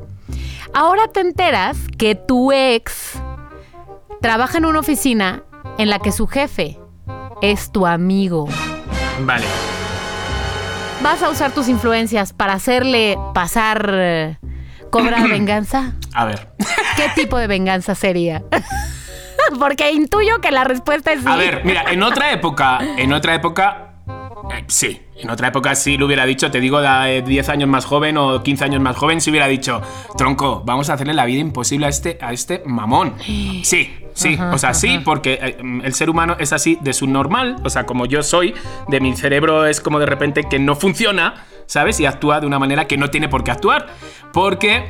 [0.75, 3.13] Ahora te enteras que tu ex
[4.21, 5.43] trabaja en una oficina
[5.79, 6.79] en la que su jefe
[7.43, 8.49] es tu amigo.
[9.21, 9.47] Vale.
[11.03, 14.39] ¿Vas a usar tus influencias para hacerle pasar eh,
[14.91, 15.93] cobrar venganza?
[16.15, 16.49] A ver.
[16.97, 18.43] ¿Qué tipo de venganza sería?
[19.59, 21.29] Porque intuyo que la respuesta es sí.
[21.29, 24.01] A ver, mira, en otra época, en otra época,
[24.51, 25.01] eh, sí.
[25.17, 28.43] En otra época sí lo hubiera dicho, te digo, de 10 años más joven o
[28.43, 29.81] 15 años más joven, si hubiera dicho,
[30.17, 33.15] tronco, vamos a hacerle la vida imposible a este, a este mamón.
[33.63, 37.57] Sí, sí, o sea, sí, porque eh, el ser humano es así de su normal,
[37.65, 38.55] o sea, como yo soy,
[38.89, 42.01] de mi cerebro es como de repente que no funciona, ¿sabes?
[42.01, 43.89] Y actúa de una manera que no tiene por qué actuar.
[44.33, 44.85] Porque,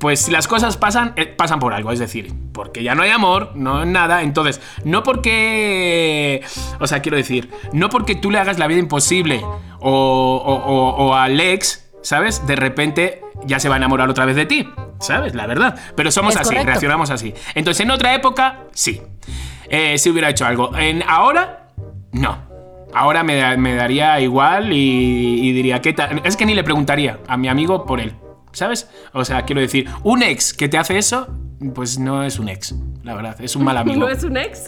[0.00, 3.10] pues si las cosas pasan, eh, pasan por algo, es decir, porque ya no hay
[3.10, 6.42] amor, no hay nada, entonces, no porque,
[6.80, 11.06] o sea, quiero decir, no porque tú le hagas la vida imposible o, o, o-
[11.06, 12.46] o al ex, ¿sabes?
[12.46, 14.68] De repente ya se va a enamorar otra vez de ti,
[15.00, 15.34] ¿sabes?
[15.34, 15.76] La verdad.
[15.94, 16.66] Pero somos Es así, correcto.
[16.68, 17.34] reaccionamos así.
[17.54, 19.02] Entonces, en otra época, sí.
[19.68, 20.76] Eh, si hubiera hecho algo.
[20.76, 21.68] En ahora,
[22.12, 22.38] no.
[22.94, 26.22] Ahora me daría igual y, y diría, ¿qué tal?
[26.24, 28.14] Es que ni le preguntaría a mi amigo por él,
[28.52, 28.88] ¿sabes?
[29.12, 31.28] O sea, quiero decir, un ex que te hace eso,
[31.74, 32.74] pues no es un ex,
[33.06, 34.00] la verdad, es un mal amigo.
[34.00, 34.64] ¿No es un ex?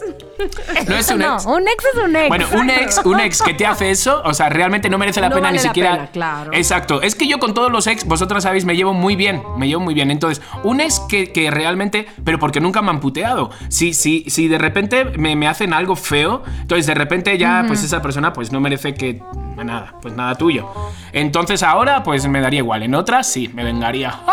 [0.87, 1.45] No es un no, ex.
[1.45, 2.27] un ex es un ex.
[2.29, 5.27] Bueno, un ex, un ex que te hace eso, o sea, realmente no merece la
[5.27, 5.91] No pena vale ni la siquiera.
[5.91, 6.53] pena, claro.
[6.53, 7.01] Exacto.
[7.01, 9.43] Es que yo con todos los ex, vosotras sabéis, me llevo muy bien.
[9.57, 10.09] Me llevo muy bien.
[10.09, 12.07] Entonces, un ex que, que realmente.
[12.23, 13.49] Pero porque nunca me han puteado.
[13.67, 17.83] Si, si, si de repente me, me hacen algo feo, entonces de repente ya, pues
[17.83, 19.21] esa persona, pues no merece que.
[19.57, 20.69] Nada, pues nada tuyo.
[21.11, 22.83] Entonces ahora, pues me daría igual.
[22.83, 24.17] En otras, sí, me vengaría.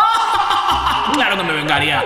[1.15, 2.05] Claro que me vengaría.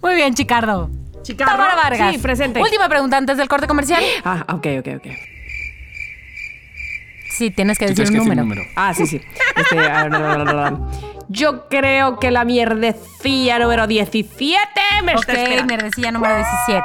[0.00, 0.90] Muy bien, Chicardo.
[1.22, 1.52] Chicardo.
[1.52, 2.12] Tamara Vargas.
[2.14, 2.60] Sí, presente.
[2.60, 4.02] Última pregunta antes del corte comercial.
[4.24, 5.06] Ah, ok, ok, ok.
[7.30, 8.42] Sí, tienes que Sí, decir tienes un que decir número.
[8.42, 8.62] un número.
[8.76, 9.20] Ah, sí, sí.
[9.56, 10.74] Este, a ver,
[11.28, 14.66] yo creo que la mierdecilla número 17
[15.04, 15.74] me está Ok, esperando.
[15.74, 16.82] mierdecilla número 17.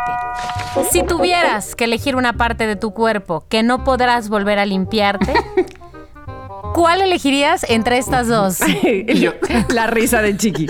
[0.92, 5.34] Si tuvieras que elegir una parte de tu cuerpo que no podrás volver a limpiarte,
[6.74, 8.60] ¿cuál elegirías entre estas dos?
[9.16, 9.34] Yo-
[9.70, 10.68] La risa de Chiqui.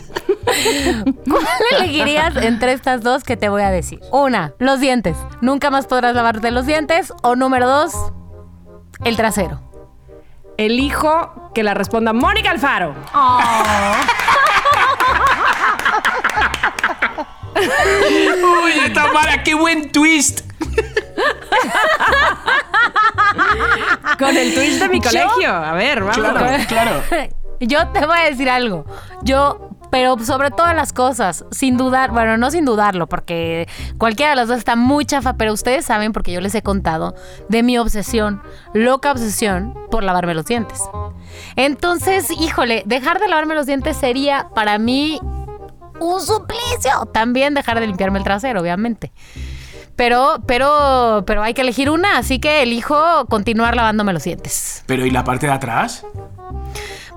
[1.30, 1.46] ¿Cuál
[1.80, 4.00] elegirías entre estas dos que te voy a decir?
[4.12, 5.18] Una, los dientes.
[5.42, 7.14] Nunca más podrás lavarte los dientes.
[7.22, 7.94] O número dos,
[9.04, 9.62] el trasero.
[10.58, 12.96] Elijo que la responda Mónica Alfaro.
[18.64, 20.42] Oye, Tamara, qué buen twist.
[24.20, 25.52] Con el twist de mi colegio.
[25.52, 26.18] A ver, vamos.
[26.18, 27.04] Claro, claro.
[27.60, 28.86] Yo te voy a decir algo.
[29.24, 33.68] Yo, pero sobre todas las cosas, sin dudar, bueno, no sin dudarlo, porque
[33.98, 37.16] cualquiera de las dos está muy chafa, pero ustedes saben, porque yo les he contado,
[37.50, 38.42] de mi obsesión,
[38.74, 40.82] loca obsesión por lavarme los dientes.
[41.56, 45.20] Entonces, híjole, dejar de lavarme los dientes sería para mí
[46.00, 47.06] un suplicio.
[47.12, 49.12] También dejar de limpiarme el trasero, obviamente.
[49.96, 54.84] Pero, pero, pero hay que elegir una, así que elijo continuar lavándome los dientes.
[54.86, 56.06] Pero ¿y la parte de atrás?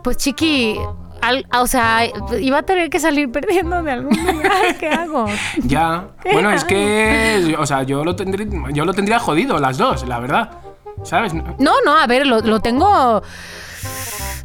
[0.02, 0.78] Pues chiqui,
[1.22, 2.02] al- o sea,
[2.40, 4.76] iba a tener que salir perdiendo de algún lugar.
[4.78, 5.26] ¿Qué hago?
[5.64, 6.08] Ya.
[6.32, 7.54] Bueno, es que.
[7.58, 10.50] O sea, yo lo tendría, yo lo tendría jodido, las dos, la verdad.
[11.02, 11.32] ¿Sabes?
[11.34, 13.22] No, no, a ver, lo, lo tengo.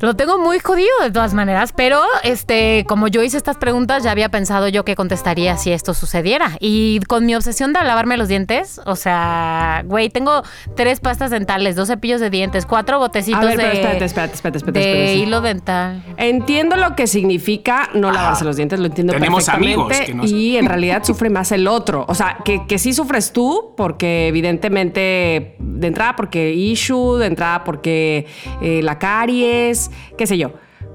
[0.02, 4.12] Lo tengo muy jodido de todas maneras, pero este, como yo hice estas preguntas, ya
[4.12, 6.58] había pensado yo qué contestaría si esto sucediera.
[6.60, 10.44] Y con mi obsesión de lavarme los dientes, o sea, güey, tengo
[10.76, 14.34] tres pastas dentales, dos cepillos de dientes, cuatro botecitos A ver, de, pero espérate, espérate,
[14.36, 15.14] espérate, espérate, de espérate.
[15.16, 16.04] hilo dental.
[16.18, 19.74] Entiendo lo que significa no lavarse los dientes, lo entiendo Tenemos perfectamente.
[19.96, 22.06] amigos que no- Y en realidad sufre más el otro.
[22.08, 27.64] O sea, que, que sí sufres tú, porque evidentemente, de entrada porque issue, de entrada
[27.64, 28.28] porque
[28.62, 30.52] eh, la caries, qué sé yo.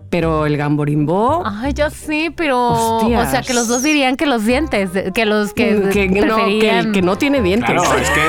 [0.08, 1.42] Pero el gamborimbo.
[1.46, 2.68] Ay, ya sí, pero.
[2.98, 3.28] Hostias.
[3.28, 5.66] O sea, que los dos dirían que los dientes, que los que.
[5.92, 7.70] que, no, que, preferían- el que no tiene dientes.
[7.70, 8.20] Claro, es que.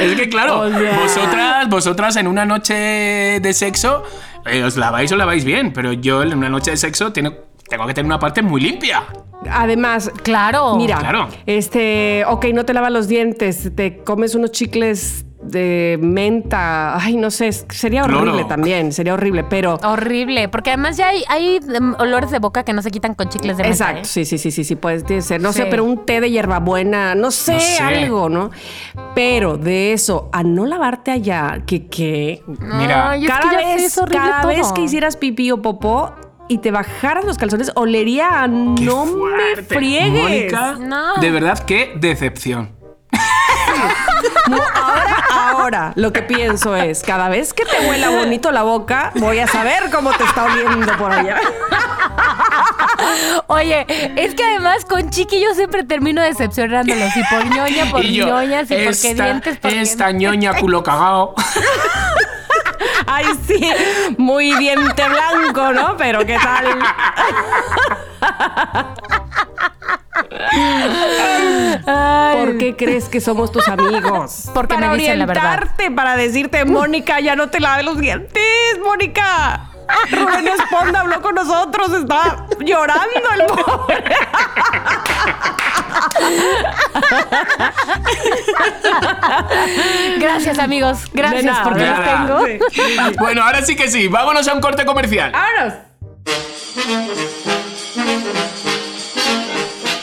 [0.00, 4.02] Es que claro, O sea- vosotras, vosotras en una noche de sexo
[4.46, 7.34] eh, os laváis o laváis bien, pero yo en una noche de sexo tengo,
[7.70, 9.04] tengo que tener una parte muy limpia.
[9.50, 10.76] Además, Claro.
[10.76, 11.28] Mira, Claro.
[11.46, 17.02] este, ok, no te lavas los dientes, te comes unos chicles de menta.
[17.02, 18.20] Ay, no sé, sería Cloro.
[18.20, 19.78] horrible también, sería horrible, pero...
[19.82, 23.30] Horrible, porque además ya hay, hay em, olores de boca que no se quitan con
[23.30, 23.84] chicles de menta.
[23.84, 24.04] Exacto, ¿eh?
[24.04, 25.40] sí, sí, sí, sí, sí, puede ser.
[25.40, 25.68] No sé, Sí.
[25.70, 27.82] pero un té de hierbabuena, no sé, No sé.
[27.82, 28.50] algo, ¿no?
[29.14, 32.42] Pero de eso, a no lavarte allá, que qué.
[32.46, 34.52] Mira, es cada que vez, es horrible cada todo.
[34.52, 36.12] vez que hicieras pipí o popó
[36.50, 39.62] y te bajaras los calzones, olería a qué no me fuerte.
[39.76, 40.22] friegues.
[40.22, 41.14] Mónica, No.
[41.20, 42.76] de verdad, qué decepción.
[44.48, 49.12] No, ahora, ahora, lo que pienso es, cada vez que te huela bonito la boca,
[49.16, 51.38] voy a saber cómo te está oliendo por allá.
[53.46, 53.86] Oye,
[54.16, 57.16] es que además con Chiqui yo siempre termino decepcionándolos.
[57.16, 59.80] Y por ñoña, por y yo, ñoñas, y porque esta, dientes, porque...
[59.80, 61.34] esta ñoña culo cagao.
[63.06, 63.60] Ay, sí,
[64.18, 65.96] muy diente blanco, ¿no?
[65.96, 66.66] Pero ¿qué tal?
[72.34, 74.50] ¿Por qué crees que somos tus amigos?
[74.54, 75.44] Porque para me dicen la verdad.
[75.44, 78.42] orientarte, para decirte, Mónica, ya no te laves los dientes,
[78.82, 79.66] Mónica.
[80.10, 84.04] Rubén Esponda habló con nosotros, está llorando el pobre.
[90.18, 90.98] Gracias, amigos.
[91.12, 93.14] Gracias nada, porque los tengo.
[93.18, 94.08] bueno, ahora sí que sí.
[94.08, 95.32] Vámonos a un corte comercial.
[95.32, 95.74] Vámonos.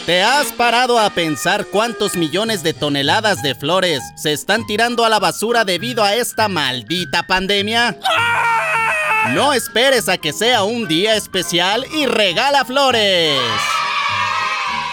[0.05, 5.09] ¿Te has parado a pensar cuántos millones de toneladas de flores se están tirando a
[5.09, 7.97] la basura debido a esta maldita pandemia?
[9.34, 13.38] No esperes a que sea un día especial y regala flores.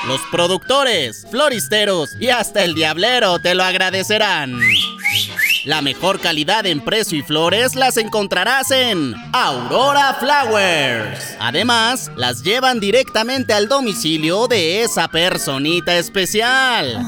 [0.06, 4.60] Los productores, floristeros y hasta el diablero te lo agradecerán.
[5.64, 11.36] La mejor calidad en precio y flores las encontrarás en Aurora Flowers.
[11.40, 17.02] Además, las llevan directamente al domicilio de esa personita especial.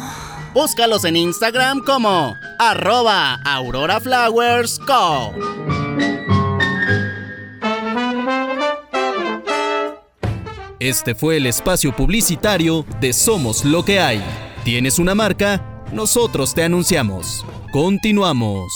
[0.54, 5.34] Búscalos en Instagram como arroba Aurora Flowers Co.
[10.78, 14.22] Este fue el espacio publicitario de Somos lo que hay.
[14.62, 15.82] ¿Tienes una marca?
[15.90, 17.46] Nosotros te anunciamos.
[17.72, 18.70] Continuamos.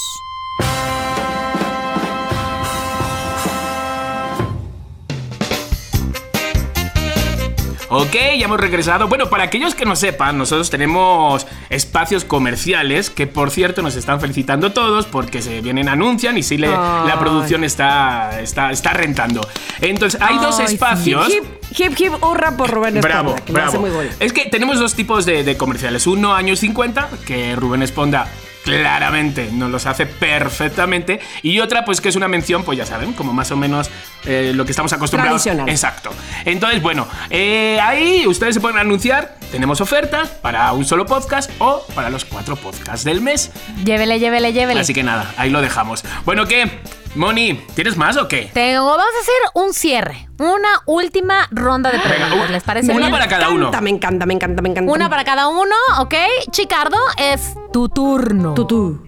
[7.92, 9.08] Ok, ya hemos regresado.
[9.08, 14.20] Bueno, para aquellos que no sepan, nosotros tenemos espacios comerciales que, por cierto, nos están
[14.20, 19.40] felicitando todos porque se vienen, anuncian y sí, le- la producción está, está, está rentando.
[19.80, 21.28] Entonces, hay dos Ay, espacios.
[21.28, 21.44] Hip,
[21.78, 23.80] hip, hip, hurra por Rubén Esponda, Bravo, que lo hace bravo.
[23.80, 24.10] muy bueno.
[24.20, 26.06] Es que tenemos dos tipos de, de comerciales.
[26.06, 28.28] Uno, años 50, que Rubén Esponda
[28.64, 31.20] claramente nos los hace perfectamente.
[31.42, 33.90] Y otra, pues que es una mención, pues ya saben, como más o menos
[34.24, 35.42] eh, lo que estamos acostumbrados.
[35.42, 35.68] Tradicional.
[35.68, 36.10] Exacto.
[36.44, 39.36] Entonces, bueno, eh, ahí ustedes se pueden anunciar.
[39.50, 43.50] Tenemos ofertas para un solo podcast o para los cuatro podcasts del mes.
[43.84, 44.80] Llévele, llévele, llévele.
[44.80, 46.04] Así que nada, ahí lo dejamos.
[46.24, 46.80] Bueno, ¿qué?
[47.16, 48.50] Moni, ¿tienes más o qué?
[48.54, 50.28] Tengo, vamos a hacer un cierre.
[50.38, 52.46] Una última ronda de preguntas.
[52.46, 53.10] un- ¿Les parece una bien?
[53.12, 53.70] para cada uno.
[53.80, 54.92] Me encanta, me encanta, me encanta.
[54.92, 56.14] Una para cada uno, ¿ok?
[56.52, 58.54] Chicardo, es tu turno.
[58.54, 59.06] Tú, tú.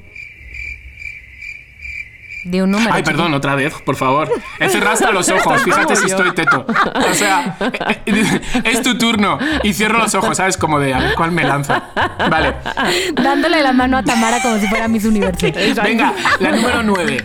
[2.45, 2.91] De un número.
[2.93, 3.13] Ay, chiqui.
[3.15, 4.29] perdón, otra vez, por favor.
[4.59, 6.67] Hasta los ojos, fíjate si estoy teto.
[7.09, 7.57] O sea,
[8.65, 9.39] es tu turno.
[9.63, 10.57] Y cierro los ojos, ¿sabes?
[10.57, 11.81] Como de a ver cuál me lanzo.
[12.29, 12.57] Vale.
[13.15, 15.47] Dándole la mano a Tamara como si fuera Miss Universo.
[15.85, 17.25] Venga, la número 9.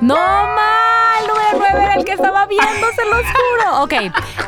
[0.00, 3.82] No mal, el número 9 era el que estaba viendo, se los juro.
[3.82, 3.94] Ok,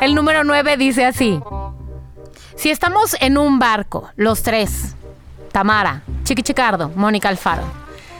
[0.01, 1.39] el número 9 dice así.
[2.55, 4.95] Si estamos en un barco, los tres,
[5.51, 7.63] Tamara, Chiqui Chicardo, Mónica Alfaro,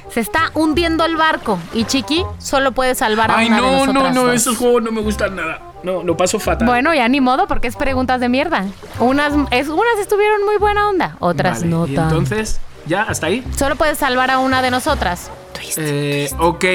[0.09, 3.71] se está hundiendo el barco y Chiqui solo puede salvar a Ay, una de no,
[3.71, 4.35] nosotras no, no, dos.
[4.35, 5.59] esos juegos no me gustan nada.
[5.83, 6.67] No, lo paso fatal.
[6.67, 8.65] Bueno, ya ni modo porque es preguntas de mierda.
[8.99, 12.05] Unas, es, unas estuvieron muy buena onda, otras Vale, no y tan.
[12.05, 13.03] entonces, ¿ya?
[13.03, 13.45] ¿Hasta ahí?
[13.57, 15.29] Solo puedes salvar a una de nosotras.
[15.77, 16.65] Eh, ok,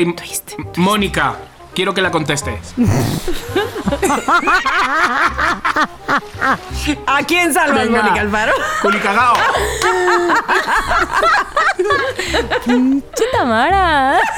[0.77, 1.35] Mónica,
[1.75, 2.75] quiero que la contestes.
[7.07, 8.03] ¿A quién salvas, Venga.
[8.03, 8.53] Mónica Alfaro?
[8.83, 9.35] Culicagao.
[13.15, 14.19] ¡Che, Tamara!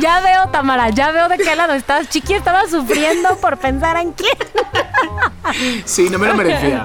[0.00, 2.08] ya veo, Tamara, ya veo de qué lado estás.
[2.08, 4.36] Chiqui estaba sufriendo por pensar en quién.
[5.84, 6.84] Sí, no me lo merecía.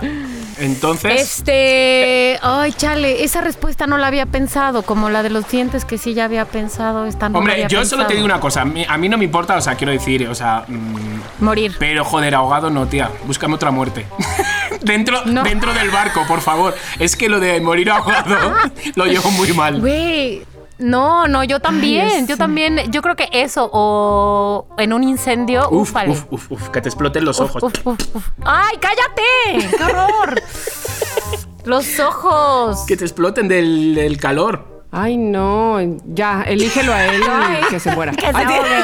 [0.60, 2.40] Entonces, Este.
[2.42, 6.14] Ay, chale, esa respuesta no la había pensado, como la de los dientes que sí
[6.14, 7.06] ya había pensado.
[7.06, 8.62] Esta no hombre, había yo solo te digo una cosa.
[8.62, 11.76] A mí, a mí no me importa, o sea, quiero decir, o sea, mm, Morir.
[11.80, 13.10] Pero joder, ahogado no, tía.
[13.26, 14.06] Búscame otra muerte.
[14.82, 15.44] dentro, No.
[15.44, 16.76] dentro del barco, por favor.
[17.00, 18.54] Es que lo de morir ahogado
[18.96, 19.80] lo llevo muy mal.
[19.80, 20.46] Güey.
[20.80, 25.90] No, no, yo también, yo también, yo creo que eso, o en un incendio, Uf,
[25.90, 26.12] ufale.
[26.12, 27.64] uf, uf, uf, que te exploten los Uf, ojos.
[27.64, 28.28] uf, uf, uf.
[28.46, 29.76] ¡Ay, cállate!
[29.78, 30.42] ¡Qué horror!
[31.66, 32.86] Los ojos.
[32.88, 34.79] Que te exploten del, del calor.
[34.92, 38.12] Ay, no, ya, elígelo a él y que se muera.
[38.16, 38.84] Que se Ay, ahogue.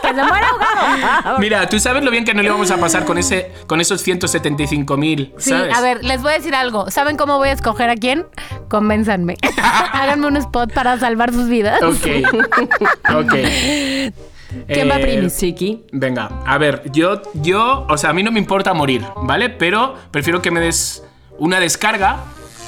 [0.00, 1.38] Que se muera ahogado.
[1.40, 4.00] Mira, tú sabes lo bien que no le vamos a pasar con ese con esos
[4.00, 6.90] 175 mil, Sí, a ver, les voy a decir algo.
[6.90, 8.26] ¿Saben cómo voy a escoger a quién?
[8.68, 9.36] Convénzanme.
[9.92, 11.82] Háganme un spot para salvar sus vidas.
[11.82, 12.06] Ok.
[13.14, 13.34] ok.
[14.68, 15.36] ¿Quién va Eh, primis?
[15.38, 15.84] Chiqui.
[15.92, 19.48] Venga, a ver, yo, yo, o sea, a mí no me importa morir, ¿vale?
[19.50, 21.02] Pero prefiero que me des
[21.38, 22.18] una descarga,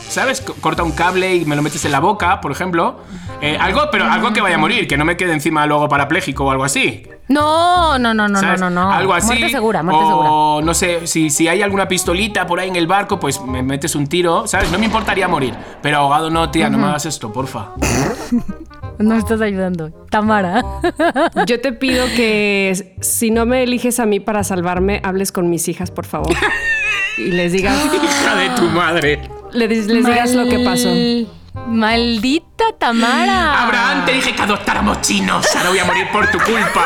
[0.08, 0.40] ¿sabes?
[0.40, 3.00] Co- Corta un cable y me lo metes en la boca, por ejemplo.
[3.40, 6.44] Eh, algo, pero algo que vaya a morir, que no me quede encima luego parapléjico
[6.44, 7.06] o algo así.
[7.28, 8.60] No, no, no, no, no, ¿sabes?
[8.60, 8.90] no, no.
[8.92, 9.26] Algo así.
[9.28, 10.66] Muerte segura, muerte o, segura.
[10.66, 13.94] no sé, si, si hay alguna pistolita por ahí en el barco, pues me metes
[13.94, 14.70] un tiro, ¿sabes?
[14.70, 15.54] No me importaría morir.
[15.82, 17.70] Pero ahogado no, tía, no me hagas esto, porfa.
[18.96, 19.90] No me estás ayudando.
[20.08, 20.62] Tamara.
[21.46, 25.66] Yo te pido que si no me eliges a mí para salvarme, hables con mis
[25.66, 26.32] hijas, por favor.
[27.18, 29.20] Y les digas, Hija de tu madre.
[29.54, 30.88] Les, les digas lo que pasó.
[30.88, 31.28] Mal-
[31.66, 33.62] Maldita Tamara.
[33.62, 35.46] Abraham, te dije que adoptáramos chinos.
[35.56, 36.84] Ahora voy a morir por tu culpa.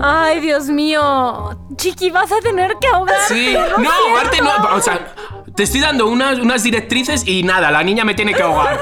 [0.00, 1.56] Ay, Dios mío.
[1.76, 3.16] Chiqui, vas a tener que ahogar.
[3.28, 4.50] Sí, no, ahogarte no.
[4.74, 5.14] O sea,
[5.54, 8.78] te estoy dando unas, unas directrices y nada, la niña me tiene que ahogar.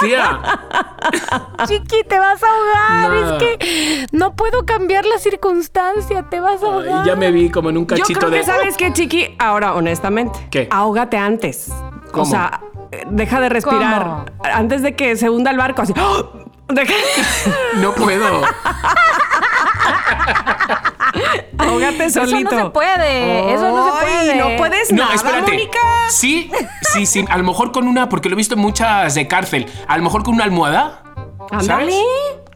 [0.00, 0.40] Tía,
[1.66, 3.10] Chiqui, te vas a ahogar.
[3.10, 3.36] No.
[3.36, 6.24] Es que no puedo cambiar la circunstancia.
[6.30, 7.04] Te vas a ahogar.
[7.06, 8.44] ya me vi como en un Yo cachito creo que de.
[8.44, 10.68] sabes que, Chiqui, ahora honestamente, ¿Qué?
[10.70, 11.72] ahógate antes.
[12.12, 12.22] ¿Cómo?
[12.22, 12.60] O sea,
[13.10, 14.24] deja de respirar ¿Cómo?
[14.54, 15.82] antes de que se hunda el barco.
[15.82, 15.92] Así.
[16.00, 16.30] ¡Oh!
[16.68, 16.92] Deja-
[17.76, 18.42] No puedo.
[21.58, 22.50] Ahógate Eso solito.
[22.56, 23.54] no se puede.
[23.54, 24.36] Eso no se puede.
[24.36, 25.52] No puedes No, nada, espérate.
[25.52, 25.78] Mónica.
[26.10, 26.50] Sí,
[26.92, 27.24] sí, sí.
[27.28, 29.66] A lo mejor con una, porque lo he visto en muchas de cárcel.
[29.86, 31.02] A lo mejor con una almohada.
[31.60, 31.94] ¿Sabes?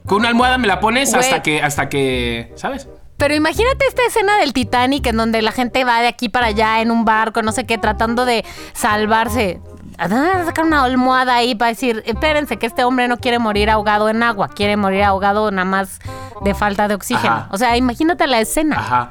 [0.05, 1.23] Con una almohada me la pones Güey.
[1.23, 2.51] hasta que, hasta que.
[2.55, 2.87] ¿Sabes?
[3.17, 6.81] Pero imagínate esta escena del Titanic en donde la gente va de aquí para allá
[6.81, 9.61] en un barco, no sé qué, tratando de salvarse.
[9.97, 13.17] ¿A dónde van a sacar una almohada ahí para decir, espérense que este hombre no
[13.17, 15.99] quiere morir ahogado en agua, quiere morir ahogado nada más
[16.43, 17.33] de falta de oxígeno?
[17.33, 17.47] Ajá.
[17.51, 18.77] O sea, imagínate la escena.
[18.79, 19.09] Ajá.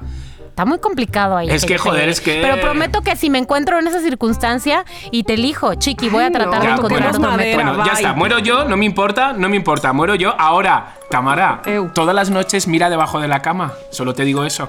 [0.48, 1.48] Está muy complicado ahí.
[1.48, 4.00] Es que, yo te- joder, es que- Pero prometo que si me encuentro en esa
[4.00, 7.36] circunstancia y te elijo, chiqui, voy a Ay, no, tratar de encontrar otro madera.
[7.36, 7.54] método.
[7.72, 8.02] Bueno, ya bye.
[8.02, 8.12] está.
[8.12, 9.94] Muero yo, no me importa, no me importa.
[9.94, 10.34] Muero yo.
[10.38, 11.62] Ahora, Tamara,
[11.94, 13.72] todas las noches mira debajo de la cama.
[13.90, 14.68] Solo te digo eso.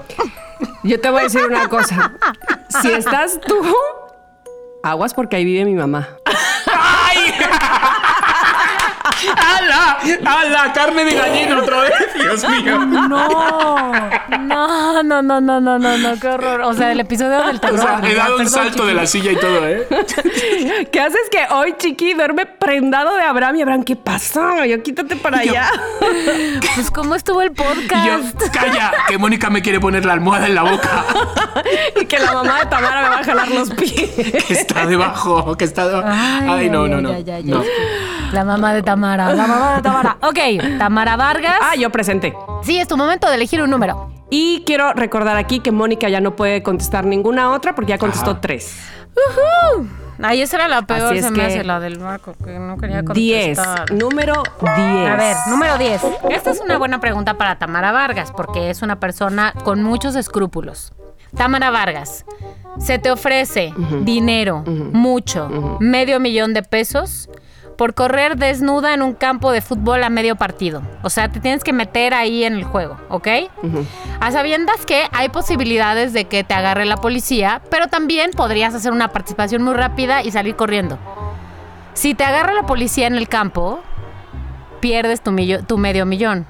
[0.84, 2.12] Yo te voy a decir una cosa.
[2.80, 3.56] Si estás tú,
[4.84, 6.18] aguas porque ahí vive mi mamá.
[9.44, 9.98] ¡Hala!
[10.24, 10.72] ¡Hala!
[10.72, 11.92] ¡Carne de gallina otra vez!
[12.14, 12.78] ¡Dios mío!
[12.86, 13.18] No,
[14.38, 16.62] no, no, no, no, no, no, no, qué horror.
[16.62, 17.78] O sea, el episodio del O terror.
[17.80, 18.86] sea, he dado un salto chiqui.
[18.88, 19.86] de la silla y todo, ¿eh?
[20.92, 23.56] ¿Qué haces que hoy Chiqui duerme prendado de Abraham?
[23.56, 24.66] Y Abraham, ¿qué pasa?
[24.66, 25.70] Yo quítate para allá.
[26.74, 28.50] Pues, ¿cómo estuvo el Y yo, podcast?
[28.52, 31.04] calla, que Mónica me quiere poner la almohada en la boca.
[32.00, 34.10] y que la mamá de Tamara me va a jalar los pies.
[34.46, 36.08] Que está debajo, que está debajo.
[36.10, 37.10] Ay, no, no, no.
[37.12, 37.54] ya, ya, ya.
[37.54, 37.62] No.
[38.34, 40.16] La mamá de Tamara, la mamá de Tamara.
[40.22, 40.38] Ok,
[40.78, 41.56] Tamara Vargas.
[41.62, 42.34] Ah, yo presenté.
[42.62, 44.10] Sí, es tu momento de elegir un número.
[44.30, 48.32] Y quiero recordar aquí que Mónica ya no puede contestar ninguna otra porque ya contestó
[48.32, 48.40] Ajá.
[48.40, 48.76] tres.
[50.22, 52.58] Ay, esa era la peor, Así es se me que- hace la del marco, que
[52.58, 53.58] no quería Diez.
[53.58, 53.92] contestar.
[53.92, 54.42] Número
[54.76, 55.10] diez.
[55.10, 56.02] A ver, número 10.
[56.30, 60.92] Esta es una buena pregunta para Tamara Vargas, porque es una persona con muchos escrúpulos.
[61.36, 62.24] Tamara Vargas,
[62.78, 63.72] se te ofrece
[64.02, 67.28] dinero, mucho, medio millón de pesos,
[67.76, 70.82] por correr desnuda en un campo de fútbol a medio partido.
[71.02, 73.28] O sea, te tienes que meter ahí en el juego, ¿ok?
[74.20, 78.92] A sabiendas que hay posibilidades de que te agarre la policía, pero también podrías hacer
[78.92, 80.98] una participación muy rápida y salir corriendo.
[81.94, 83.80] Si te agarra la policía en el campo,
[84.80, 85.34] pierdes tu,
[85.66, 86.46] tu medio millón.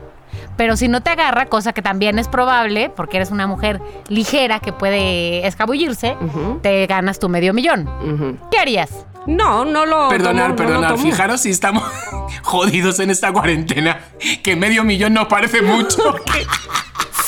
[0.56, 4.60] Pero si no te agarra, cosa que también es probable, porque eres una mujer ligera
[4.60, 6.16] que puede escabullirse,
[6.62, 8.38] te ganas tu medio millón.
[8.50, 8.90] ¿Qué harías?
[9.26, 10.08] No, no lo.
[10.10, 10.98] Perdonar, tomo, no lo perdonar.
[10.98, 11.82] Fijaros si estamos
[12.42, 13.98] jodidos en esta cuarentena.
[14.42, 16.16] Que medio millón nos parece mucho.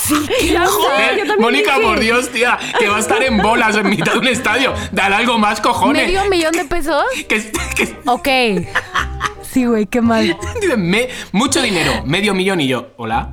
[0.09, 1.85] Ya sé, Joder, Mónica, dije.
[1.85, 4.73] por Dios, tía, que va a estar en bolas en mitad de un estadio.
[4.93, 6.07] Dale algo más, cojones.
[6.07, 7.03] ¿Medio millón de pesos?
[7.29, 8.29] Que, que- Ok.
[9.57, 10.37] Sí, güey, qué mal.
[10.77, 12.89] me- mucho dinero, medio millón y yo.
[12.99, 13.33] Hola.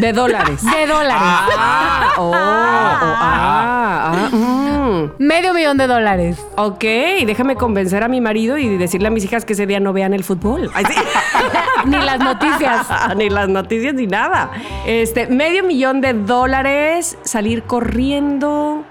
[0.00, 0.62] De dólares.
[0.62, 1.16] De dólares.
[1.18, 5.10] Ah, oh, oh, ah, ah, mm.
[5.18, 6.38] Medio millón de dólares.
[6.56, 6.84] Ok,
[7.26, 10.14] déjame convencer a mi marido y decirle a mis hijas que ese día no vean
[10.14, 10.70] el fútbol.
[10.74, 10.94] Ay, sí.
[11.86, 12.86] Ni las noticias.
[13.16, 14.52] ni las noticias ni nada.
[14.86, 18.84] Este, medio millón de dólares, salir corriendo.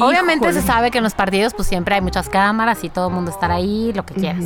[0.00, 3.14] Obviamente se sabe que en los partidos pues siempre hay muchas cámaras y todo el
[3.14, 4.44] mundo estará ahí, lo que quieras.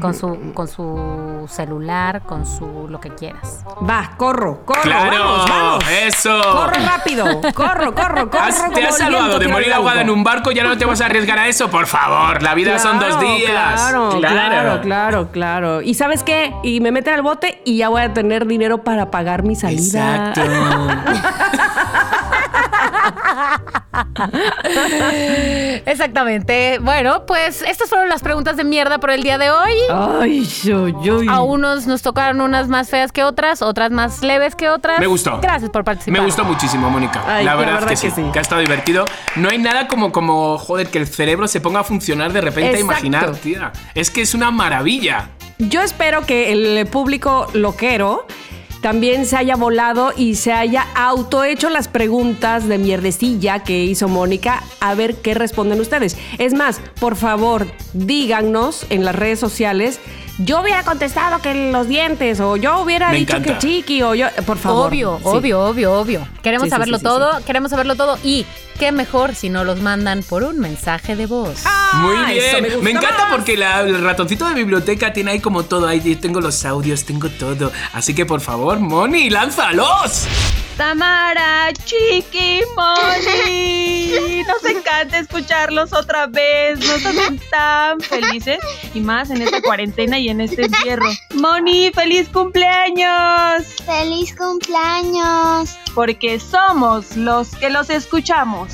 [0.00, 3.64] Con su, con su celular, con su lo que quieras.
[3.88, 5.18] Va, corro, corro, ¡Claro!
[5.24, 5.84] vamos, vamos.
[5.90, 6.40] ¡Eso!
[6.52, 7.24] Corro rápido,
[7.54, 8.44] corro, corro, corro.
[8.44, 11.00] Has- te has salvado de morir ahogada en un barco y ahora no te vas
[11.00, 12.42] a arriesgar a eso, por favor.
[12.42, 13.80] La vida son dos Claro, días.
[13.90, 15.82] Claro, claro, claro, claro.
[15.82, 16.54] ¿Y sabes qué?
[16.62, 20.32] Y me meten al bote y ya voy a tener dinero para pagar mi salida.
[20.34, 20.42] Exacto.
[25.86, 26.78] Exactamente.
[26.80, 29.74] Bueno, pues estas fueron las preguntas de mierda por el día de hoy.
[29.90, 31.20] Ay, yo, yo.
[31.30, 34.98] A unos nos tocaron unas más feas que otras, otras más leves que otras.
[34.98, 35.40] Me gustó.
[35.40, 36.20] Gracias por participar.
[36.20, 37.22] Me gustó muchísimo, Mónica.
[37.26, 38.22] Ay, la la verdad, verdad que, sí, que sí.
[38.32, 39.04] que ha estado divertido.
[39.36, 42.76] No hay nada como, como, joder, que el cerebro se ponga a funcionar de repente
[42.76, 43.72] a imaginar, tía.
[43.94, 45.30] Es que es una maravilla.
[45.58, 48.26] Yo espero que el público loquero
[48.84, 54.62] también se haya volado y se haya autohecho las preguntas de mierdecilla que hizo Mónica,
[54.78, 56.18] a ver qué responden ustedes.
[56.36, 60.00] Es más, por favor, díganos en las redes sociales.
[60.38, 63.58] Yo hubiera contestado que los dientes, o yo hubiera Me dicho encanta.
[63.58, 64.26] que chiqui, o yo.
[64.44, 64.88] Por favor.
[64.88, 65.24] Obvio, Sí.
[65.28, 66.28] obvio, obvio, obvio.
[66.42, 68.44] Queremos Sí, saberlo sí, sí, todo, queremos saberlo todo y
[68.78, 71.62] qué mejor si no los mandan por un mensaje de voz.
[71.94, 72.78] Muy Ah, eso bien.
[72.78, 73.34] me Me, encanta más.
[73.36, 75.86] porque la- el ratoncito de biblioteca tiene ahí como todo.
[75.86, 77.70] Ahí tengo los audios, tengo todo.
[77.92, 80.26] Así que por favor, Moni, lánzalos.
[80.76, 84.42] Tamara, Chiqui, Moni.
[84.48, 86.78] Nos encanta escucharlos otra vez.
[86.80, 88.58] Nos hacen tan felices.
[88.92, 91.08] Y más en esta cuarentena y en este encierro.
[91.34, 93.64] Moni, feliz cumpleaños.
[93.86, 95.76] ¡Feliz cumpleaños!
[95.94, 98.72] Porque somos los que los escuchamos.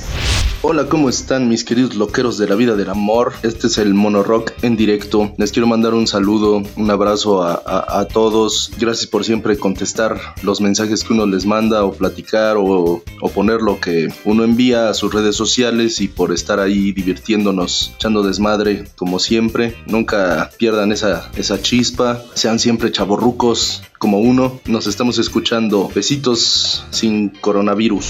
[0.63, 3.33] Hola, ¿cómo están mis queridos loqueros de la vida del amor?
[3.41, 5.33] Este es el Mono Rock en directo.
[5.37, 8.71] Les quiero mandar un saludo, un abrazo a, a- todos.
[8.79, 13.61] Gracias por siempre contestar los mensajes que uno les manda o platicar o, o poner
[13.61, 18.83] lo que uno envía a sus redes sociales y por estar ahí divirtiéndonos, echando desmadre
[18.95, 19.75] como siempre.
[19.87, 22.21] Nunca pierdan esa, esa chispa.
[22.35, 24.59] Sean siempre chaborrucos como uno.
[24.65, 25.89] Nos estamos escuchando.
[25.93, 28.05] Besitos sin coronavirus.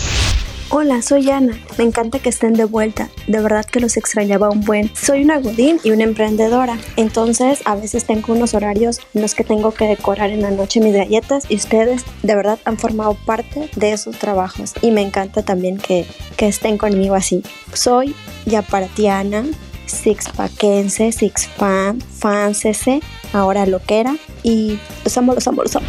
[0.74, 1.60] Hola, soy Ana.
[1.78, 3.10] Me encanta que estén de vuelta.
[3.28, 4.90] De verdad que los extrañaba un buen.
[4.96, 6.78] Soy una godín y una emprendedora.
[6.96, 10.80] Entonces, a veces tengo unos horarios en los que tengo que decorar en la noche
[10.80, 14.74] mis galletas y ustedes de verdad han formado parte de esos trabajos.
[14.82, 16.06] Y me encanta también que,
[16.38, 17.44] que estén conmigo así.
[17.74, 18.16] Soy
[18.46, 19.44] ya para ti, Ana.
[19.88, 23.02] Sixpackense, Six Fan, Fancese,
[23.34, 24.16] ahora loquera.
[24.42, 25.88] Y los amo, los amo, los amo.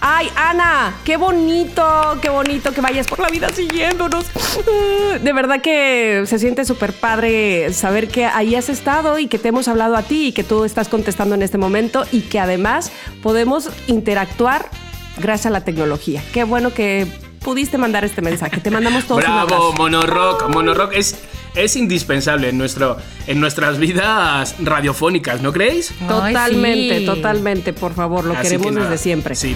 [0.00, 4.26] Ay, Ana, qué bonito, qué bonito que vayas por la vida siguiéndonos.
[4.34, 9.38] Ah, De verdad que se siente súper padre saber que ahí has estado y que
[9.38, 12.38] te hemos hablado a ti y que tú estás contestando en este momento y que
[12.38, 12.92] además
[13.22, 14.68] podemos interactuar
[15.18, 16.22] gracias a la tecnología.
[16.32, 17.06] Qué bueno que
[17.42, 18.60] pudiste mandar este mensaje.
[18.60, 19.72] Te mandamos todos un Bravo, abrazo.
[19.78, 20.48] Monorock.
[20.48, 21.16] Monorock es,
[21.58, 22.96] es indispensable en, nuestro,
[23.26, 25.92] en nuestras vidas radiofónicas, ¿no creéis?
[26.06, 29.34] Totalmente, totalmente, por favor, lo Así queremos que desde siempre.
[29.34, 29.54] Sí.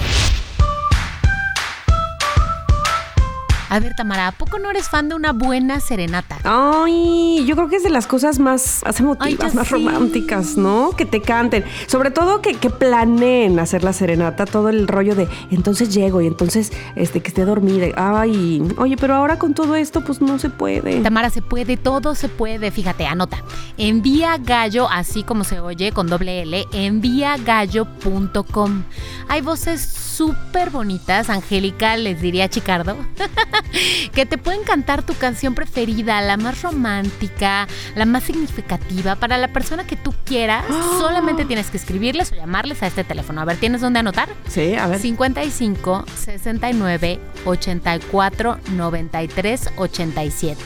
[3.72, 6.36] A ver, Tamara, ¿a poco no eres fan de una buena serenata?
[6.44, 10.90] Ay, yo creo que es de las cosas más, más emotivas, más románticas, ¿no?
[10.90, 11.64] Que te canten.
[11.86, 16.26] Sobre todo que, que planeen hacer la serenata, todo el rollo de entonces llego y
[16.26, 17.86] entonces este que esté dormida.
[17.96, 21.00] Ay, oye, pero ahora con todo esto, pues no se puede.
[21.00, 22.70] Tamara, se puede, todo se puede.
[22.72, 23.42] Fíjate, anota.
[23.78, 28.82] Envía gallo, así como se oye, con doble L, envíagallo.com.
[29.28, 32.96] Hay voces súper bonitas, Angélica, les diría Chicardo,
[34.14, 39.48] que te pueden cantar tu canción preferida, la más romántica, la más significativa, para la
[39.48, 40.64] persona que tú quieras.
[40.98, 43.40] Solamente tienes que escribirles o llamarles a este teléfono.
[43.40, 44.28] A ver, ¿tienes dónde anotar?
[44.48, 44.98] Sí, a ver.
[44.98, 50.62] 55 69 84 93 87.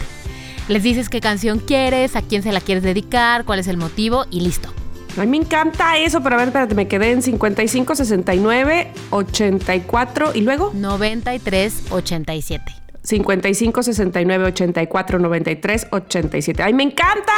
[0.68, 4.26] Les dices qué canción quieres, a quién se la quieres dedicar, cuál es el motivo
[4.30, 4.72] y listo.
[5.16, 10.40] Ay, me encanta eso, pero a ver, espérate, me quedé en 55, 69, 84 y
[10.42, 12.85] luego 93 87.
[13.06, 16.62] 55 69 84 93 87.
[16.62, 17.32] ¡Ay, me encanta!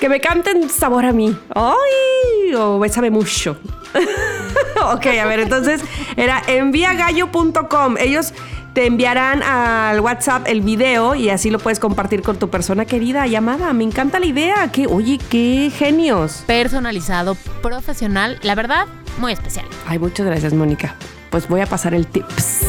[0.00, 1.36] Que me canten sabor a mí.
[1.54, 2.54] ¡Ay!
[2.54, 3.58] O bésame mucho.
[4.94, 5.82] ok, a ver, entonces
[6.16, 7.96] era enviagallo.com.
[7.98, 8.32] Ellos
[8.72, 13.26] te enviarán al WhatsApp el video y así lo puedes compartir con tu persona querida
[13.26, 13.74] llamada.
[13.74, 14.72] Me encanta la idea.
[14.72, 16.44] Que, oye, qué genios.
[16.46, 18.86] Personalizado, profesional, la verdad,
[19.18, 19.66] muy especial.
[19.86, 20.96] Ay, muchas gracias, Mónica.
[21.30, 22.63] Pues voy a pasar el tips.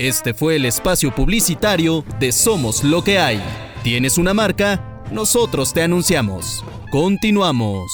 [0.00, 3.38] Este fue el espacio publicitario de Somos lo que hay.
[3.82, 5.02] ¿Tienes una marca?
[5.10, 6.64] Nosotros te anunciamos.
[6.90, 7.90] Continuamos.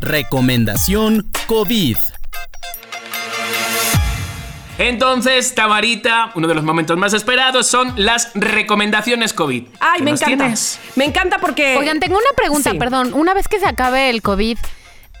[0.00, 1.96] Recomendación COVID.
[4.78, 9.64] Entonces, Tamarita, uno de los momentos más esperados son las recomendaciones COVID.
[9.80, 10.26] Ay, ¿Qué me encanta.
[10.36, 10.78] tienes?
[10.96, 11.76] Me encanta porque.
[11.78, 12.78] Oigan, tengo una pregunta, Sí.
[12.78, 13.14] perdón.
[13.14, 14.58] Una vez que se acabe el COVID,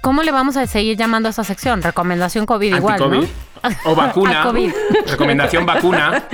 [0.06, 1.82] ¿cómo le vamos a seguir llamando a esta sección?
[1.82, 3.26] Recomendación COVID igual, ¿no?
[3.84, 4.42] O vacuna.
[4.44, 4.72] COVID.
[5.06, 6.28] Recomendación vacuna.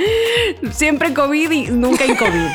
[0.71, 2.47] Siempre COVID y nunca en COVID.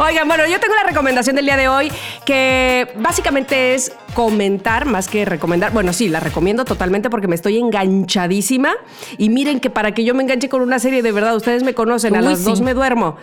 [0.00, 1.92] Oigan, bueno, yo tengo la recomendación del día de hoy
[2.24, 5.72] que básicamente es comentar más que recomendar.
[5.72, 8.72] Bueno, sí, la recomiendo totalmente porque me estoy enganchadísima.
[9.18, 11.74] Y miren que para que yo me enganche con una serie, de verdad, ustedes me
[11.74, 12.44] conocen, a Uy, las sí.
[12.44, 13.16] dos me duermo.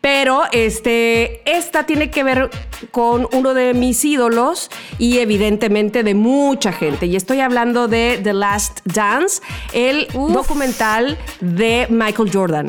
[0.00, 2.50] Pero este, esta tiene que ver
[2.90, 7.06] con uno de mis ídolos y evidentemente de mucha gente.
[7.06, 9.40] Y estoy hablando de The Last Dance,
[9.72, 12.68] el documental de Michael Jordan.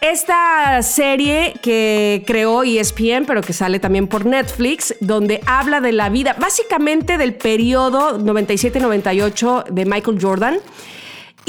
[0.00, 6.08] Esta serie que creó ESPN, pero que sale también por Netflix, donde habla de la
[6.08, 10.58] vida, básicamente del periodo 97-98 de Michael Jordan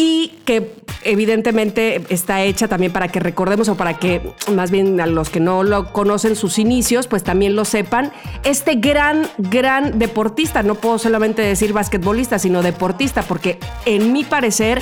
[0.01, 0.73] y que
[1.03, 5.39] evidentemente está hecha también para que recordemos o para que más bien a los que
[5.39, 8.11] no lo conocen sus inicios, pues también lo sepan.
[8.43, 14.81] Este gran, gran deportista, no puedo solamente decir basquetbolista, sino deportista, porque en mi parecer,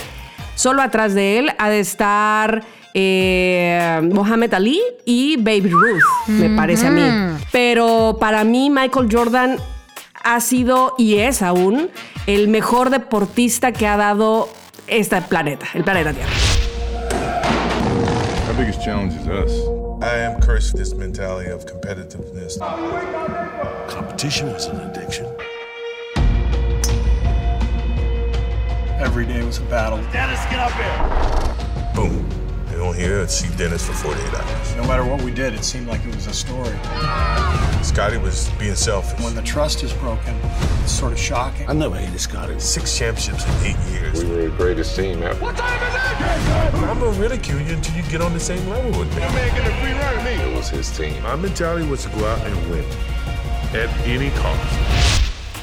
[0.55, 2.63] solo atrás de él ha de estar
[2.93, 7.03] eh, Mohamed Ali y Baby Ruth, me parece a mí.
[7.51, 9.57] Pero para mí Michael Jordan
[10.23, 11.89] ha sido y es aún
[12.25, 14.47] el mejor deportista que ha dado
[14.89, 16.31] este planeta, el planeta Tierra.
[18.47, 19.51] Our biggest challenge is us.
[20.01, 22.57] I am cursed with this mentality of competitiveness.
[23.89, 25.27] Competition was an addiction.
[28.99, 29.97] Every day was a battle.
[30.11, 31.93] Dennis, get up here.
[31.93, 32.38] Boom.
[32.79, 34.75] They don't hear it, see Dennis for 48 hours.
[34.77, 36.77] No matter what we did, it seemed like it was a story.
[37.83, 39.21] Scotty was being selfish.
[39.21, 40.33] When the trust is broken,
[40.81, 41.69] it's sort of shocking.
[41.69, 42.57] I never hated Scotty.
[42.57, 44.23] Six championships in eight years.
[44.23, 45.37] We were the greatest team ever.
[45.43, 46.87] What time is it?
[46.87, 49.15] I'm gonna ridicule you until you get on the same level with me.
[49.15, 50.49] That man get a free run of me.
[50.49, 51.21] It was his team.
[51.23, 52.85] My mentality was to go out and win
[53.73, 55.18] at any cost.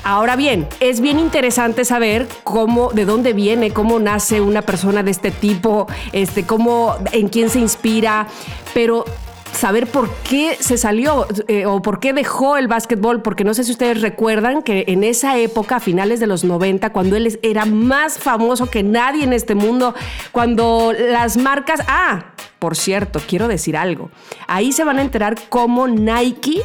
[0.09, 5.11] Ahora bien, es bien interesante saber cómo, de dónde viene, cómo nace una persona de
[5.11, 8.29] este tipo, este, cómo, en quién se inspira,
[8.73, 9.05] pero
[9.53, 13.65] saber por qué se salió eh, o por qué dejó el básquetbol, porque no sé
[13.65, 17.65] si ustedes recuerdan que en esa época, a finales de los 90, cuando él era
[17.65, 19.93] más famoso que nadie en este mundo,
[20.31, 22.27] cuando las marcas, ah,
[22.61, 24.11] por cierto, quiero decir algo,
[24.47, 26.63] ahí se van a enterar cómo Nike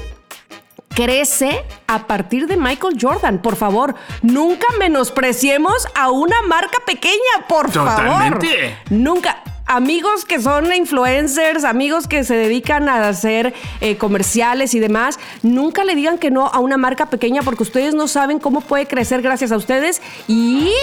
[0.94, 3.42] crece a partir de Michael Jordan.
[3.42, 8.39] Por favor, nunca menospreciemos a una marca pequeña, por favor.
[8.89, 9.44] Nunca.
[9.68, 15.86] Amigos que son influencers, amigos que se dedican a hacer eh, comerciales y demás, nunca
[15.86, 19.22] le digan que no a una marca pequeña porque ustedes no saben cómo puede crecer
[19.22, 20.74] gracias a ustedes y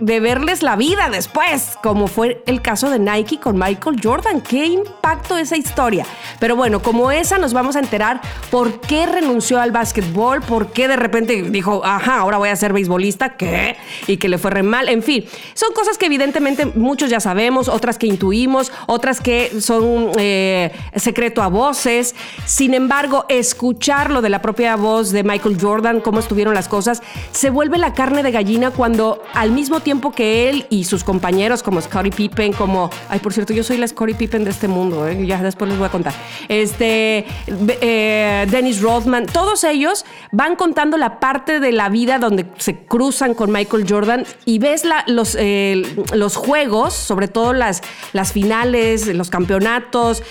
[0.00, 4.40] verles la vida después, como fue el caso de Nike con Michael Jordan.
[4.40, 6.06] Qué impacto esa historia.
[6.38, 8.20] Pero bueno, como esa nos vamos a enterar
[8.50, 12.72] por qué renunció al básquetbol, por qué de repente dijo, ajá, ahora voy a ser
[12.72, 13.76] beisbolista, ¿qué?
[14.06, 14.88] Y que le fue re mal.
[14.88, 15.24] En fin,
[15.54, 21.42] son cosas que evidentemente muchos ya sabemos, otras que intuimos, otras que son eh, secreto
[21.42, 22.14] a voces.
[22.46, 27.50] Sin embargo, escucharlo de la propia voz de Michael Jordan, cómo estuvieron las cosas, se
[27.50, 31.80] vuelve la carne de gallina cuando al mismo tiempo que él y sus compañeros como
[31.80, 35.26] Scottie Pippen, como, ay, por cierto, yo soy la Scottie Pippen de este mundo, ¿eh?
[35.26, 36.14] ya después les voy a contar,
[36.48, 42.84] este, eh, Dennis Rodman, todos ellos van contando la parte de la vida donde se
[42.84, 45.82] cruzan con Michael Jordan y ves los, eh,
[46.14, 47.82] los juegos, sobre todo las,
[48.12, 50.22] las finales, los campeonatos,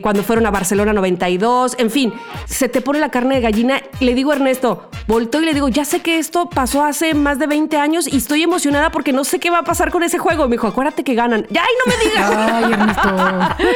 [0.00, 2.12] cuando fueron a Barcelona 92, en fin,
[2.46, 3.82] se te pone la carne de gallina.
[4.00, 7.38] Le digo a Ernesto, volteo y le digo, ya sé que esto pasó hace más
[7.38, 10.18] de 20 años y estoy emocionada porque no sé qué va a pasar con ese
[10.18, 10.48] juego.
[10.48, 11.46] Me dijo, acuérdate que ganan.
[11.50, 13.06] ¡Ya, ay, no me digas!
[13.06, 13.64] Ay.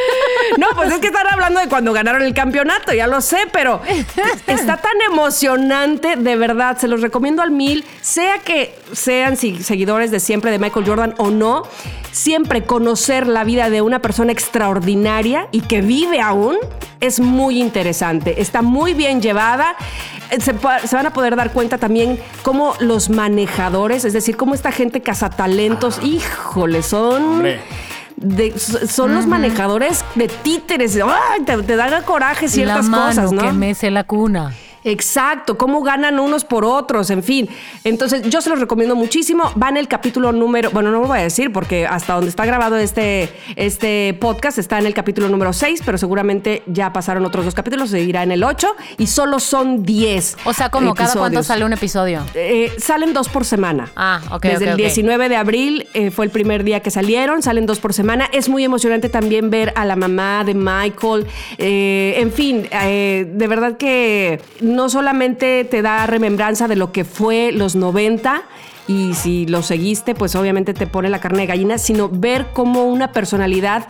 [0.57, 3.81] No, pues es que están hablando de cuando ganaron el campeonato, ya lo sé, pero
[4.47, 10.21] está tan emocionante, de verdad, se los recomiendo al mil, sea que sean seguidores de
[10.21, 11.65] siempre de Michael Jordan o no,
[12.13, 16.57] siempre conocer la vida de una persona extraordinaria y que vive aún
[17.01, 19.77] es muy interesante, está muy bien llevada.
[20.31, 20.53] Eh, se
[20.97, 26.01] van a poder dar cuenta también cómo los manejadores, es decir, cómo esta gente cazatalentos,
[26.03, 27.43] híjole, son
[28.17, 30.97] de- son los manejadores de títeres.
[30.97, 31.43] ¡Ay!
[31.45, 33.43] Te, te dan a coraje ciertas la mano cosas, ¿no?
[33.43, 34.53] que mece la cuna.
[34.85, 37.49] Exacto, cómo ganan unos por otros, en fin.
[37.85, 39.51] Entonces, yo se los recomiendo muchísimo.
[39.57, 42.77] Van el capítulo número, bueno, no lo voy a decir porque hasta donde está grabado
[42.77, 47.55] este, este podcast está en el capítulo número 6, pero seguramente ya pasaron otros dos
[47.55, 48.69] capítulos, seguirá en el 8
[48.99, 50.39] y solo son 10.
[50.45, 52.25] O sea, como cada cuánto sale un episodio.
[52.35, 53.91] Eh, salen dos por semana.
[53.97, 54.43] Ah, ok.
[54.43, 54.77] Desde el ok.
[54.77, 58.29] 19 de abril eh, fue el primer día que salieron, salen dos por semana.
[58.33, 61.27] Es muy emocionante también ver a la mamá de Michael.
[61.59, 67.53] Eh, en fin, de verdad que no solamente te da remembranza de lo que fue
[67.53, 68.43] los 90.
[68.87, 72.85] Y si lo seguiste, pues obviamente te pone la carne de gallina, sino ver cómo
[72.85, 73.87] una personalidad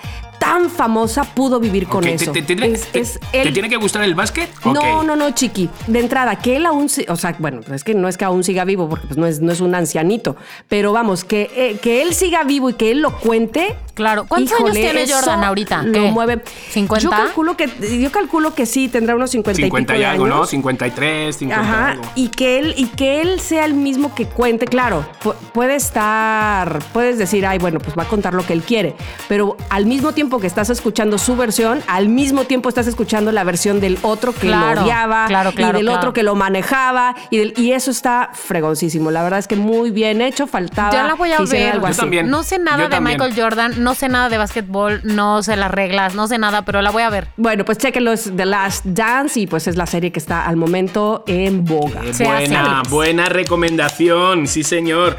[0.49, 2.33] tan famosa pudo vivir con Ok, ¿te- eso.
[2.33, 4.49] te, tiene- Es- te- es te él- tiene que gustar el básquet?
[4.65, 5.69] no, no, no, chiqui.
[5.87, 8.65] De entrada, que él aún, o sea, bueno, es que no es que aún siga
[8.65, 10.37] vivo, porque pues no es, no es un ancianito,
[10.69, 13.77] pero vamos, que, eh, que él siga vivo y que él lo cuente.
[13.95, 14.27] Claro.
[14.29, 15.83] ¿Cuántos años tiene Jordan ahorita?
[15.83, 16.01] Lo ¿Qué?
[16.13, 16.41] mueve.
[16.73, 16.99] ¿50?
[17.01, 17.69] Yo calculo que,
[18.01, 20.35] yo calculo que sí, tendrá unos 50, 50 y y pico de algo, ¿no?
[20.37, 20.51] años.
[20.51, 22.03] 53, 50 y Ajá, algo.
[22.15, 26.79] y que él y que él sea el mismo que cuente, claro, pu- puede estar,
[26.93, 28.95] puedes decir, ay, bueno, pues va a contar lo que él quiere,
[29.29, 33.45] pero al mismo tiempo que estás escuchando su versión, al mismo tiempo estás escuchando la
[33.45, 35.99] versión del otro que Claro, lo odiaba claro, claro, y del claro.
[35.99, 39.11] otro que lo manejaba y, del- y eso está fregoncísimo.
[39.11, 41.73] La verdad es que muy bien hecho, faltaba Yo la voy a ver.
[41.73, 42.07] algo así.
[42.25, 43.19] No sé nada yo de también.
[43.19, 46.83] Michael Jordan, no sé nada de básquetbol, no sé las reglas, no sé nada, pero
[46.83, 47.29] la voy a ver.
[47.37, 50.57] Bueno, pues chéquenlo, es The Last Dance y pues es la serie que está al
[50.57, 52.01] momento en boga.
[52.05, 55.17] Eh, buena, buena recomendación, sí señor.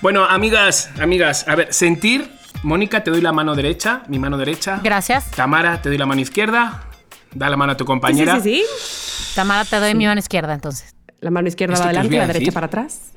[0.00, 2.30] Bueno, amigas, amigas, a ver, sentir,
[2.62, 4.80] Mónica, te doy la mano derecha, mi mano derecha.
[4.82, 5.30] Gracias.
[5.30, 6.84] Tamara, te doy la mano izquierda.
[7.32, 8.40] Da la mano a tu compañera.
[8.40, 9.34] Sí, sí, sí.
[9.34, 10.94] Tamara, te doy mi mano izquierda entonces.
[11.20, 13.12] La mano izquierda ¿Esto va adelante la derecha para atrás.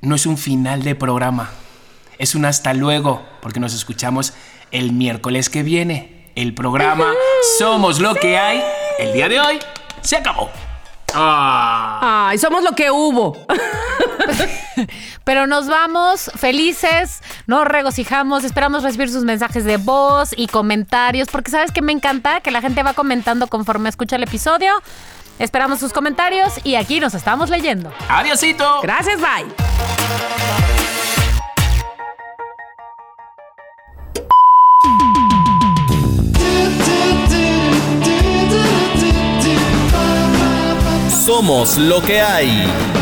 [0.00, 1.50] No es un final de programa,
[2.18, 4.32] es un hasta luego, porque nos escuchamos
[4.70, 6.30] el miércoles que viene.
[6.34, 7.12] El programa
[7.58, 8.62] Somos lo que hay,
[8.98, 9.58] el día de hoy,
[10.00, 10.50] se acabó.
[11.14, 12.28] Ah.
[12.28, 13.36] Ay, somos lo que hubo.
[15.24, 21.50] Pero nos vamos felices, nos regocijamos, esperamos recibir sus mensajes de voz y comentarios, porque
[21.50, 24.72] sabes que me encanta que la gente va comentando conforme escucha el episodio.
[25.38, 27.92] Esperamos sus comentarios y aquí nos estamos leyendo.
[28.08, 28.80] Adiosito.
[28.82, 30.81] Gracias, bye.
[41.24, 43.01] Somos lo que hay.